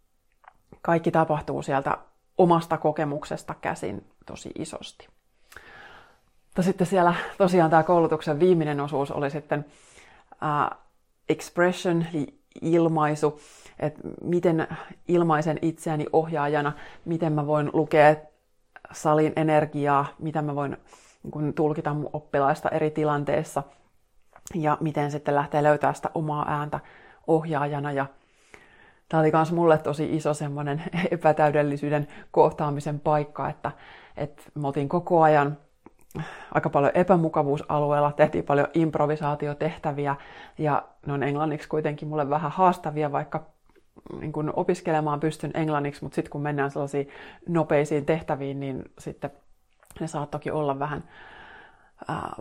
[0.83, 1.99] kaikki tapahtuu sieltä
[2.39, 5.09] omasta kokemuksesta käsin tosi isosti.
[6.55, 9.65] Mutta sitten siellä tosiaan tämä koulutuksen viimeinen osuus oli sitten
[10.33, 10.79] uh,
[11.29, 13.41] expression, eli ilmaisu,
[13.79, 14.67] että miten
[15.09, 16.73] ilmaisen itseäni ohjaajana,
[17.05, 18.17] miten mä voin lukea
[18.93, 20.77] salin energiaa, mitä mä voin
[21.35, 23.63] niin tulkita mun oppilaista eri tilanteissa
[24.55, 26.81] ja miten sitten lähtee löytää sitä omaa ääntä
[27.27, 27.93] ohjaajana.
[27.93, 28.07] Ja
[29.09, 33.73] tämä oli myös mulle tosi iso semmoinen epätäydellisyyden kohtaamisen paikka, että,
[34.17, 35.57] että me oltiin koko ajan
[36.55, 40.17] aika paljon epämukavuusalueella, tehtiin paljon improvisaatiotehtäviä
[40.59, 43.43] ja ne on englanniksi kuitenkin mulle vähän haastavia, vaikka
[44.21, 47.09] niin kun opiskelemaan pystyn englanniksi, mutta sitten kun mennään sellaisiin
[47.49, 49.31] nopeisiin tehtäviin, niin sitten
[50.01, 51.05] ne saattokin olla vähän
[52.09, 52.35] ää,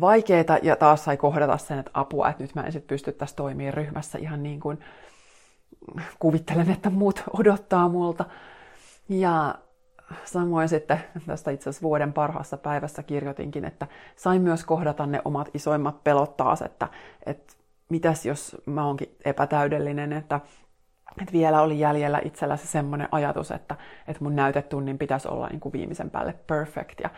[0.00, 3.36] vaikeita ja taas sai kohdata sen, että apua, että nyt mä en sitten pysty tässä
[3.36, 4.78] toimimaan ryhmässä ihan niin kuin
[6.18, 8.24] kuvittelen, että muut odottaa multa.
[9.08, 9.54] Ja
[10.24, 13.86] samoin sitten tästä itse asiassa vuoden parhaassa päivässä kirjoitinkin, että
[14.16, 16.88] sain myös kohdata ne omat isoimmat pelot taas, että,
[17.26, 17.54] että
[17.88, 20.40] mitäs jos mä oonkin epätäydellinen, että,
[21.20, 23.76] että vielä oli jäljellä itsellä se semmoinen ajatus, että,
[24.08, 27.00] että mun näytetunnin pitäisi olla niin kuin viimeisen päälle perfect.
[27.02, 27.10] Ja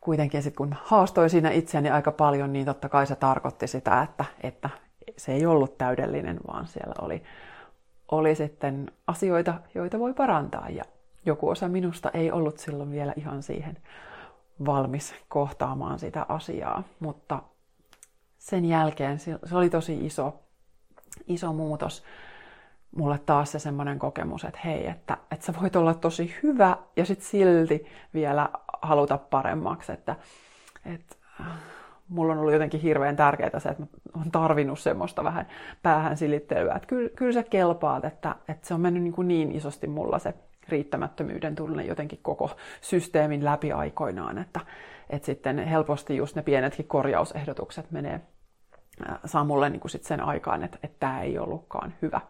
[0.00, 4.24] kuitenkin sitten kun haastoi siinä itseäni aika paljon, niin totta kai se tarkoitti sitä, että,
[4.40, 4.70] että
[5.16, 7.22] se ei ollut täydellinen, vaan siellä oli,
[8.10, 10.68] oli sitten asioita, joita voi parantaa.
[10.68, 10.84] Ja
[11.26, 13.76] joku osa minusta ei ollut silloin vielä ihan siihen
[14.66, 17.42] valmis kohtaamaan sitä asiaa, mutta
[18.38, 20.42] sen jälkeen se oli tosi iso,
[21.26, 22.04] iso muutos
[22.96, 27.04] mulle taas se semmoinen kokemus, että hei, että, että sä voit olla tosi hyvä ja
[27.04, 28.48] sit silti vielä
[28.82, 30.16] haluta paremmaksi, että,
[30.86, 31.16] että
[32.08, 35.46] mulla on ollut jotenkin hirveän tärkeää se, että mä oon tarvinnut semmoista vähän
[35.82, 39.52] päähän silittelyä, että kyllä, kyllä sä kelpaat, että, että se on mennyt niin, kuin niin
[39.52, 40.34] isosti mulla se
[40.68, 42.50] riittämättömyyden tunne jotenkin koko
[42.80, 44.60] systeemin läpi aikoinaan, että,
[45.10, 48.20] että sitten helposti just ne pienetkin korjausehdotukset menee,
[49.24, 52.20] saa mulle niin kuin sit sen aikaan, että, että tämä ei ollutkaan hyvä,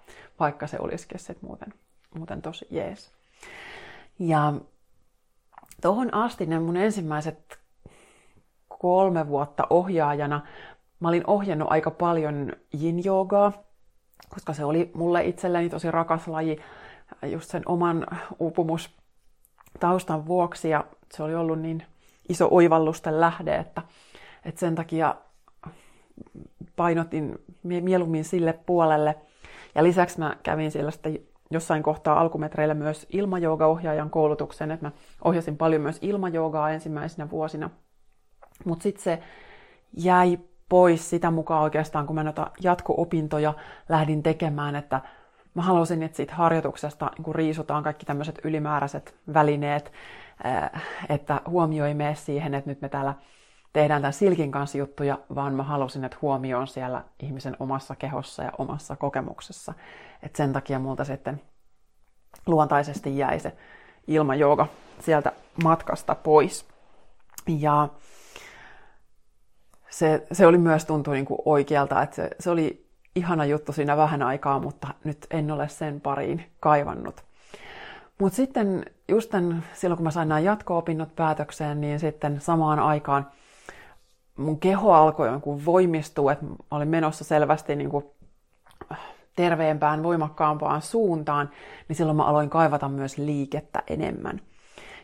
[0.41, 1.75] vaikka se olisikin sit muuten,
[2.15, 3.11] muuten tosi jees.
[4.19, 4.55] Ja
[5.83, 7.59] tuohon asti ne mun ensimmäiset
[8.69, 10.41] kolme vuotta ohjaajana
[11.01, 13.53] mä olin ohjannut aika paljon yin-joogaa,
[14.29, 16.61] koska se oli mulle itselleni tosi rakas laji
[17.27, 18.07] just sen oman
[18.39, 21.83] uupumustaustan vuoksi ja se oli ollut niin
[22.29, 23.83] iso oivallusten lähde, että,
[24.45, 25.15] että sen takia
[26.77, 29.17] painotin mieluummin sille puolelle.
[29.75, 31.19] Ja lisäksi mä kävin siellä sitten
[31.51, 34.93] jossain kohtaa alkumetreillä myös ilmajooga-ohjaajan koulutuksen, että mä
[35.25, 37.71] ohjasin paljon myös ilmajoogaa ensimmäisenä vuosina.
[38.65, 39.19] Mutta sitten se
[39.97, 40.39] jäi
[40.69, 43.55] pois sitä mukaan oikeastaan, kun mä noita jatko-opintoja
[43.89, 45.01] lähdin tekemään, että
[45.59, 49.93] mä halusin, että siitä harjoituksesta niin riisutaan kaikki tämmöiset ylimääräiset välineet,
[51.09, 53.15] että huomio ei mene siihen, että nyt me täällä
[53.73, 58.43] tehdään tämän silkin kanssa juttuja, vaan mä halusin, että huomio on siellä ihmisen omassa kehossa
[58.43, 59.75] ja omassa kokemuksessa.
[60.23, 61.43] Et sen takia multa sitten
[62.47, 63.57] luontaisesti jäi se
[64.07, 64.67] ilmajooga
[65.01, 65.33] sieltä
[65.65, 66.69] matkasta pois.
[67.47, 67.89] Ja
[69.91, 73.97] se, se oli myös tuntui niin kuin oikealta, että se, se oli ihana juttu siinä
[73.97, 77.25] vähän aikaa, mutta nyt en ole sen pariin kaivannut.
[78.19, 83.27] Mutta sitten just tämän, silloin kun mä sain nämä jatko-opinnot päätökseen, niin sitten samaan aikaan
[84.37, 88.05] mun keho alkoi jonkun voimistua, että olin menossa selvästi niin kuin
[89.37, 91.51] terveempään, voimakkaampaan suuntaan,
[91.89, 94.41] niin silloin mä aloin kaivata myös liikettä enemmän.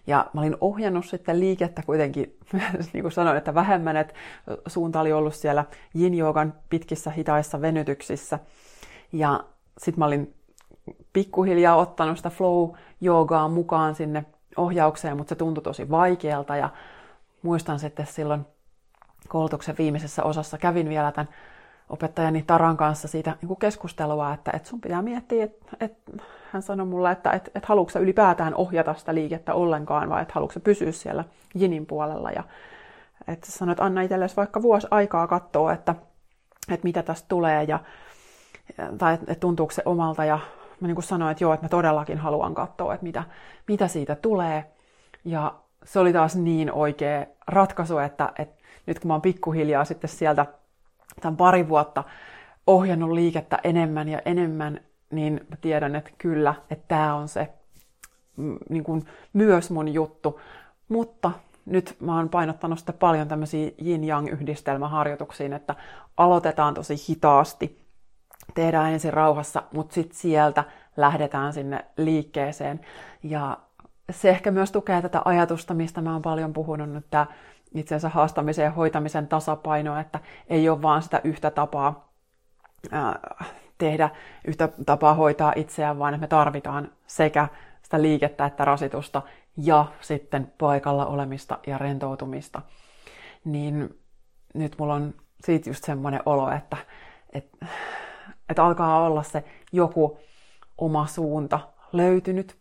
[0.07, 2.39] Ja mä olin ohjannut sitten liikettä kuitenkin,
[2.93, 4.15] niin kuin sanoin, että vähemmän, että
[4.67, 5.65] suunta oli ollut siellä
[5.97, 6.13] yin
[6.71, 8.39] pitkissä hitaissa venytyksissä.
[9.13, 9.45] Ja
[9.79, 10.35] sitten mä olin
[11.13, 14.25] pikkuhiljaa ottanut sitä flow-joogaa mukaan sinne
[14.57, 16.71] ohjaukseen, mutta se tuntui tosi vaikealta ja
[17.43, 18.47] muistan sitten silloin
[19.29, 21.29] koulutuksen viimeisessä osassa kävin vielä tämän
[21.89, 26.13] opettajani Taran kanssa siitä niin keskustelua, että, että sun pitää miettiä, että, että
[26.53, 30.61] hän sanoi mulle, että, että, että haluatko ylipäätään ohjata sitä liikettä ollenkaan vai että haluatko
[30.61, 31.25] pysyä siellä
[31.55, 32.31] Jinin puolella.
[32.31, 32.45] Ja
[33.29, 35.95] että sanoi, että anna itsellesi vaikka vuosi aikaa katsoa, että,
[36.73, 37.81] että mitä tästä tulee ja,
[38.99, 40.25] tai että tuntuuko se omalta.
[40.25, 40.39] Ja
[40.81, 43.25] mä niin kuin sanoin, että joo, että mä todellakin haluan katsoa, että mitä,
[43.69, 44.65] mitä siitä tulee.
[45.25, 45.55] Ja
[45.85, 50.47] se oli taas niin oikea ratkaisu, että, että nyt kun mä oon pikkuhiljaa sitten sieltä
[51.21, 52.05] tämän pari vuotta
[52.67, 57.49] ohjannut liikettä enemmän ja enemmän, niin mä tiedän, että kyllä, että tämä on se
[58.37, 60.41] mm, niin kuin myös mun juttu.
[60.89, 61.31] Mutta
[61.67, 65.75] nyt mä oon painottanut sitä paljon tämmöisiä yin-yang-yhdistelmäharjoituksiin, että
[66.17, 67.85] aloitetaan tosi hitaasti,
[68.55, 70.65] tehdään ensin rauhassa, mutta sitten sieltä
[70.97, 72.81] lähdetään sinne liikkeeseen.
[73.23, 73.59] Ja
[74.11, 77.27] se ehkä myös tukee tätä ajatusta, mistä mä oon paljon puhunut nyt, tämä
[77.75, 82.13] itsensä haastamisen ja hoitamisen tasapaino, että ei ole vaan sitä yhtä tapaa
[82.91, 83.19] ää,
[83.79, 84.11] tehdä,
[84.47, 87.49] yhtä tapaa hoitaa itseään, vaan että me tarvitaan sekä
[87.83, 89.23] sitä liikettä että rasitusta
[89.57, 92.63] ja sitten paikalla olemista ja rentoutumista.
[93.45, 93.99] Niin
[94.55, 95.15] nyt mulla on
[95.45, 96.77] siitä just semmoinen olo, että,
[97.33, 97.67] että,
[98.49, 100.19] että alkaa olla se joku
[100.79, 101.61] oma suunta
[101.93, 102.57] löytynyt.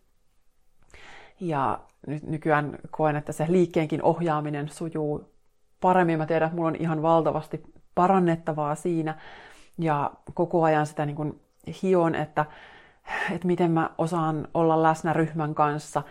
[1.40, 5.34] Ja nyt nykyään koen, että se liikkeenkin ohjaaminen sujuu
[5.80, 6.18] paremmin.
[6.18, 7.62] Mä tiedän, että mulla on ihan valtavasti
[7.94, 9.18] parannettavaa siinä.
[9.78, 11.40] Ja koko ajan sitä niin kuin
[11.82, 12.46] hion, että,
[13.32, 16.02] että miten mä osaan olla läsnä ryhmän kanssa,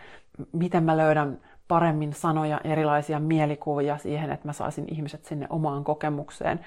[0.52, 6.60] miten mä löydän paremmin sanoja, erilaisia mielikuvia siihen, että mä saisin ihmiset sinne omaan kokemukseen.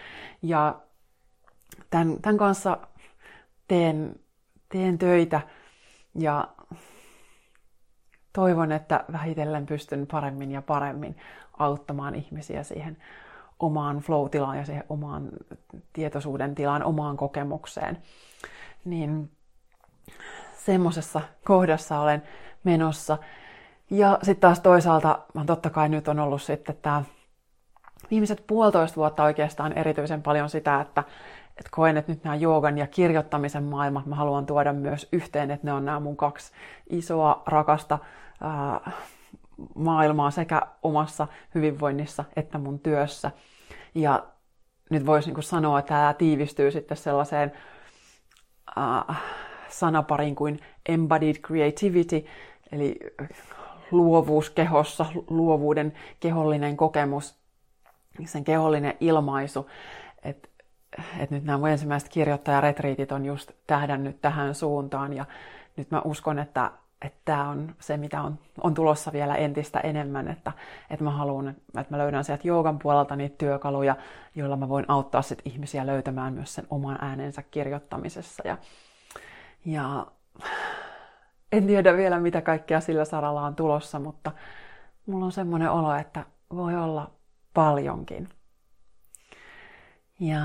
[0.42, 0.80] Ja
[1.90, 2.78] tämän, tämän kanssa
[3.68, 4.16] teen,
[4.68, 5.40] teen töitä
[6.14, 6.48] ja
[8.36, 11.16] toivon, että vähitellen pystyn paremmin ja paremmin
[11.58, 12.96] auttamaan ihmisiä siihen
[13.58, 15.28] omaan flow-tilaan ja siihen omaan
[15.92, 17.98] tietoisuuden tilaan, omaan kokemukseen.
[18.84, 19.30] Niin
[20.56, 22.22] semmoisessa kohdassa olen
[22.64, 23.18] menossa.
[23.90, 27.02] Ja sitten taas toisaalta, totta kai nyt on ollut sitten tämä
[28.10, 31.04] viimeiset puolitoista vuotta oikeastaan erityisen paljon sitä, että,
[31.48, 35.66] että koen, että nyt nämä joogan ja kirjoittamisen maailmat mä haluan tuoda myös yhteen, että
[35.66, 36.52] ne on nämä mun kaksi
[36.90, 37.98] isoa rakasta
[38.40, 38.90] ää,
[39.74, 43.30] maailmaa sekä omassa hyvinvoinnissa että mun työssä.
[43.94, 44.26] Ja
[44.90, 47.52] nyt voisi niin sanoa, että tämä tiivistyy sitten sellaiseen
[48.76, 49.14] ää,
[49.68, 52.26] sanapariin kuin embodied creativity,
[52.72, 52.98] eli
[53.90, 57.38] luovuus kehossa, luovuuden kehollinen kokemus,
[58.24, 59.70] sen kehollinen ilmaisu.
[60.22, 60.48] Että
[61.18, 65.24] et nyt nämä mun ensimmäiset kirjoittajaretriitit on just tähdännyt tähän suuntaan ja
[65.76, 66.70] nyt mä uskon, että
[67.06, 70.52] että tämä on se, mitä on, on tulossa vielä entistä enemmän, että,
[70.90, 73.96] että mä haluan, että mä löydän sieltä joogan puolelta niitä työkaluja,
[74.34, 78.48] joilla mä voin auttaa sit ihmisiä löytämään myös sen oman äänensä kirjoittamisessa.
[78.48, 78.58] Ja,
[79.64, 80.06] ja
[81.52, 84.32] en tiedä vielä, mitä kaikkea sillä saralla on tulossa, mutta
[85.06, 87.10] mulla on semmoinen olo, että voi olla
[87.54, 88.28] paljonkin.
[90.20, 90.38] Ja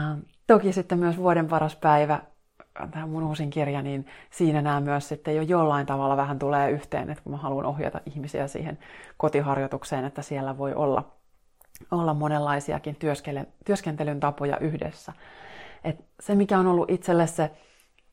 [0.48, 2.20] toki sitten myös vuoden paras päivä
[2.92, 7.10] tämä mun uusin kirja, niin siinä nämä myös sitten jo jollain tavalla vähän tulee yhteen,
[7.10, 8.80] että kun mä haluan ohjata ihmisiä siihen
[9.18, 11.12] kotiharjoitukseen, että siellä voi olla,
[11.92, 12.98] olla monenlaisiakin
[13.66, 15.14] työskentelyn tapoja yhdessä.
[15.84, 17.52] Et se, mikä on ollut itselle se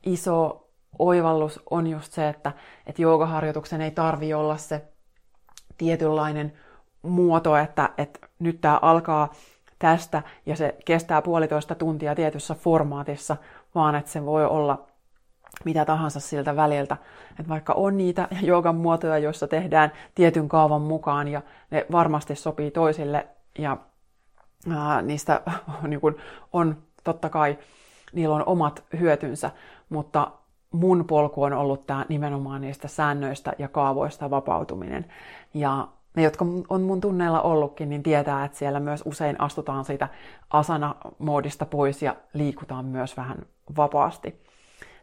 [0.07, 2.53] iso oivallus, on just se, että
[2.87, 4.89] et joogaharjoituksen ei tarvi olla se
[5.79, 6.53] tietynlainen
[7.03, 9.33] muoto, että, että nyt tämä alkaa
[9.79, 13.37] tästä ja se kestää puolitoista tuntia tietyssä formaatissa,
[13.79, 14.87] vaan että se voi olla
[15.65, 16.97] mitä tahansa siltä väliltä.
[17.31, 22.71] Että vaikka on niitä joogan muotoja, joissa tehdään tietyn kaavan mukaan ja ne varmasti sopii
[22.71, 23.77] toisille ja
[24.77, 25.41] ää, niistä
[25.89, 26.17] niin kun,
[26.53, 27.59] on totta kai,
[28.13, 29.51] niillä on omat hyötynsä,
[29.89, 30.31] mutta
[30.73, 35.07] mun polku on ollut tämä nimenomaan niistä säännöistä ja kaavoista vapautuminen.
[35.55, 40.09] Ja ne, jotka on mun tunneilla ollutkin, niin tietää, että siellä myös usein astutaan siitä
[40.51, 43.39] asana-moodista pois ja liikutaan myös vähän
[43.77, 44.43] vapaasti.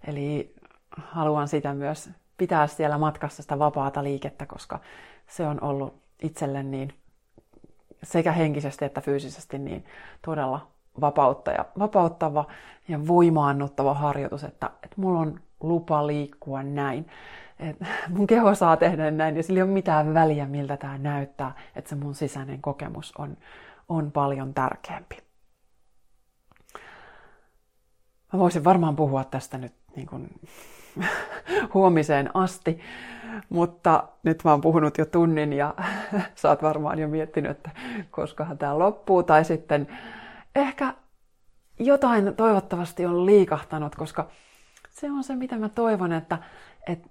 [0.08, 0.56] Eli
[0.98, 4.80] haluan sitä myös pitää siellä matkassa sitä vapaata liikettä, koska
[5.28, 6.94] se on ollut itselle niin
[8.04, 9.86] sekä henkisesti että fyysisesti niin
[10.26, 10.68] todella
[11.02, 12.46] vapauttaja, vapauttava
[12.88, 17.08] ja voimaannuttava harjoitus, että, että mulla on lupa liikkua näin.
[17.60, 17.78] Et
[18.16, 21.90] mun keho saa tehdä näin ja sillä ei ole mitään väliä, miltä tämä näyttää, että
[21.90, 23.38] se mun sisäinen kokemus on,
[23.90, 25.18] on paljon tärkeämpi.
[28.34, 30.30] Mä voisin varmaan puhua tästä nyt niin kuin
[31.74, 32.80] huomiseen asti.
[33.50, 35.76] Mutta nyt mä oon puhunut jo tunnin ja
[36.36, 37.70] sä oot varmaan jo miettinyt, että
[38.12, 39.24] koskahan tämä loppuu.
[39.24, 39.88] Tai sitten
[40.56, 40.94] ehkä
[41.80, 44.28] jotain toivottavasti on liikahtanut, koska
[44.90, 46.38] se on se, mitä mä toivon, että,
[46.88, 47.10] että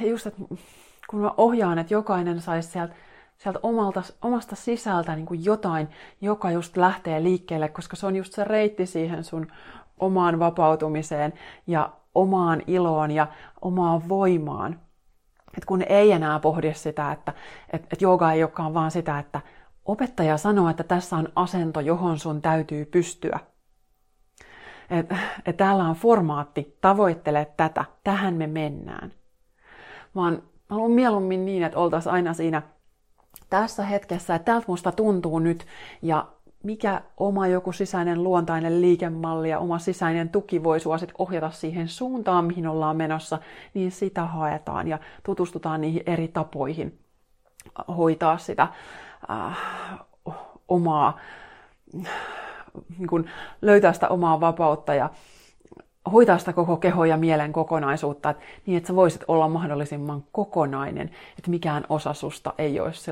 [0.00, 0.42] just, että
[1.10, 2.94] kun mä ohjaan, että jokainen saisi sieltä,
[3.38, 5.88] sieltä omalta, omasta sisältä niin kuin jotain,
[6.20, 9.46] joka just lähtee liikkeelle, koska se on just se reitti siihen sun
[9.98, 11.32] omaan vapautumiseen
[11.66, 13.26] ja omaan iloon ja
[13.60, 14.80] omaan voimaan.
[15.56, 17.32] Et kun ei enää pohdi sitä, että
[17.72, 19.40] et, et jooga ei olekaan vaan sitä, että
[19.84, 23.38] opettaja sanoo, että tässä on asento, johon sun täytyy pystyä.
[24.90, 25.06] Et,
[25.46, 29.12] et täällä on formaatti, tavoittele tätä, tähän me mennään.
[30.14, 32.62] Vaan haluan mieluummin niin, että oltaisiin aina siinä
[33.50, 35.66] tässä hetkessä, että tältä musta tuntuu nyt,
[36.02, 36.26] ja
[36.62, 41.88] mikä oma joku sisäinen luontainen liikemalli ja oma sisäinen tuki voi sua sit ohjata siihen
[41.88, 43.38] suuntaan, mihin ollaan menossa,
[43.74, 46.98] niin sitä haetaan ja tutustutaan niihin eri tapoihin
[47.96, 48.68] hoitaa sitä
[49.30, 49.58] äh,
[50.68, 51.18] omaa,
[52.98, 53.26] niin kun
[53.62, 55.10] löytää sitä omaa vapautta ja
[56.12, 61.10] hoitaa sitä koko keho ja mielen kokonaisuutta, että, niin että sä voisit olla mahdollisimman kokonainen,
[61.38, 63.10] että mikään osa susta ei olisi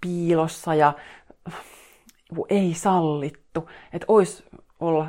[0.00, 0.92] piilossa ja
[2.48, 4.44] ei sallittu, että olisi
[4.80, 5.06] olla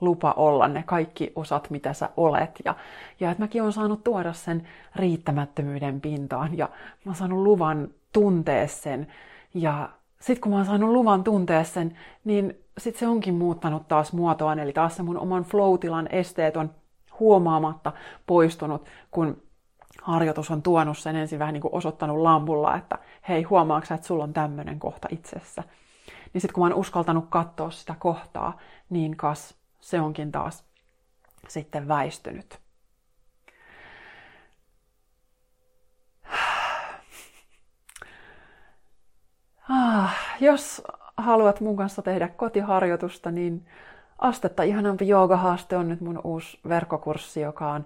[0.00, 2.50] lupa olla ne kaikki osat, mitä sä olet.
[2.64, 2.74] Ja,
[3.20, 6.68] ja että mäkin olen saanut tuoda sen riittämättömyyden pintaan ja
[7.04, 9.06] mä oon saanut luvan tuntea sen.
[9.54, 9.88] Ja
[10.20, 14.58] sitten kun mä oon saanut luvan tuntea sen, niin sitten se onkin muuttanut taas muotoaan,
[14.58, 16.74] eli taas se mun oman flow-tilan esteet on
[17.20, 17.92] huomaamatta
[18.26, 19.42] poistunut, kun
[20.02, 22.98] harjoitus on tuonut sen ensin vähän niin kuin osoittanut lampulla, että
[23.28, 25.62] hei, huomaatko että sulla on tämmöinen kohta itsessä.
[26.32, 28.58] Niin sitten kun mä oon uskaltanut katsoa sitä kohtaa,
[28.90, 30.64] niin kas se onkin taas
[31.48, 32.60] sitten väistynyt.
[39.72, 40.82] Ah, jos
[41.20, 43.66] haluat mun kanssa tehdä kotiharjoitusta, niin
[44.18, 47.84] Astetta ihanampi joogahaaste on nyt mun uusi verkkokurssi, joka on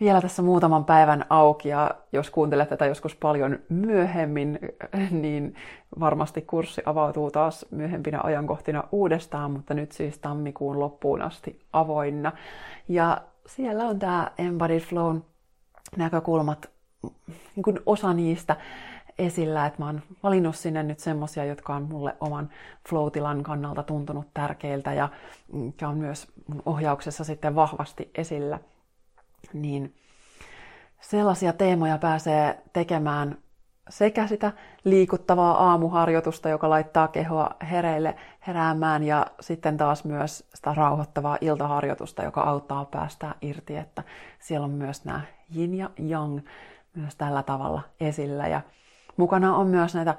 [0.00, 4.58] vielä tässä muutaman päivän auki ja jos kuuntelet tätä joskus paljon myöhemmin,
[5.22, 5.54] niin
[6.00, 12.32] varmasti kurssi avautuu taas myöhempinä ajankohtina uudestaan, mutta nyt siis tammikuun loppuun asti avoinna.
[12.88, 15.16] Ja siellä on tämä Embodied Flow
[15.96, 16.70] näkökulmat,
[17.56, 18.56] niin kuin osa niistä
[19.18, 22.48] esillä, että mä oon valinnut sinne nyt semmosia, jotka on mulle oman
[22.88, 23.10] flow
[23.42, 25.08] kannalta tuntunut tärkeiltä ja
[25.52, 28.58] mikä on myös mun ohjauksessa sitten vahvasti esillä
[29.52, 29.94] niin
[31.00, 33.38] sellaisia teemoja pääsee tekemään
[33.88, 34.52] sekä sitä
[34.84, 38.16] liikuttavaa aamuharjoitusta, joka laittaa kehoa hereille
[38.46, 44.02] heräämään, ja sitten taas myös sitä rauhoittavaa iltaharjoitusta, joka auttaa päästää irti, että
[44.38, 45.20] siellä on myös nämä
[45.56, 46.40] yin ja yang
[46.94, 48.48] myös tällä tavalla esillä.
[48.48, 48.60] Ja
[49.18, 50.14] mukana on myös näitä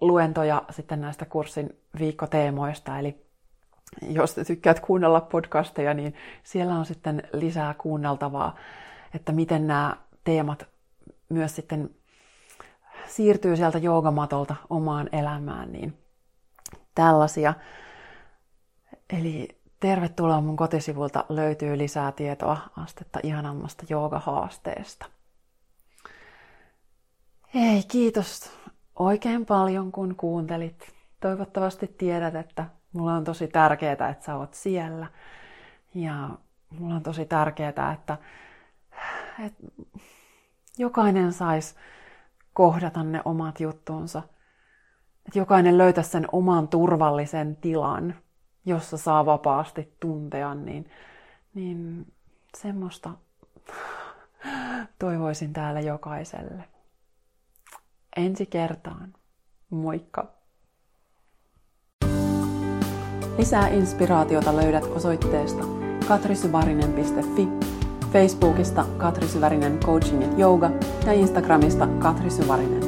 [0.00, 3.24] luentoja sitten näistä kurssin viikkoteemoista, eli
[4.02, 8.56] jos tykkäät kuunnella podcasteja, niin siellä on sitten lisää kuunneltavaa,
[9.14, 10.66] että miten nämä teemat
[11.28, 11.90] myös sitten
[13.06, 15.98] siirtyy sieltä joogamatolta omaan elämään, niin
[16.94, 17.54] tällaisia.
[19.10, 19.48] Eli
[19.80, 25.06] tervetuloa mun kotisivulta löytyy lisää tietoa astetta ihanammasta joogahaasteesta.
[27.54, 28.50] Hei, kiitos
[28.98, 30.94] oikein paljon kun kuuntelit.
[31.20, 35.06] Toivottavasti tiedät, että Mulla on tosi tärkeää, että sä oot siellä.
[35.94, 36.30] Ja
[36.78, 38.18] mulla on tosi tärkeää, että,
[39.46, 39.64] että
[40.78, 41.76] jokainen sais
[42.52, 44.22] kohdata ne omat juttunsa.
[45.26, 48.14] Että jokainen löytäisi sen oman turvallisen tilan,
[48.64, 50.90] jossa saa vapaasti tuntea, niin,
[51.54, 52.12] niin
[52.56, 53.10] semmoista
[54.98, 56.64] toivoisin täällä jokaiselle.
[58.16, 59.12] Ensi kertaan.
[59.70, 60.34] Moikka!
[63.38, 65.64] Lisää inspiraatiota löydät osoitteesta
[66.08, 67.48] katrisyvarinen.fi,
[68.12, 70.70] Facebookista Katri Syvärinen Coaching and Yoga
[71.06, 72.83] ja Instagramista Katri Syvärinen.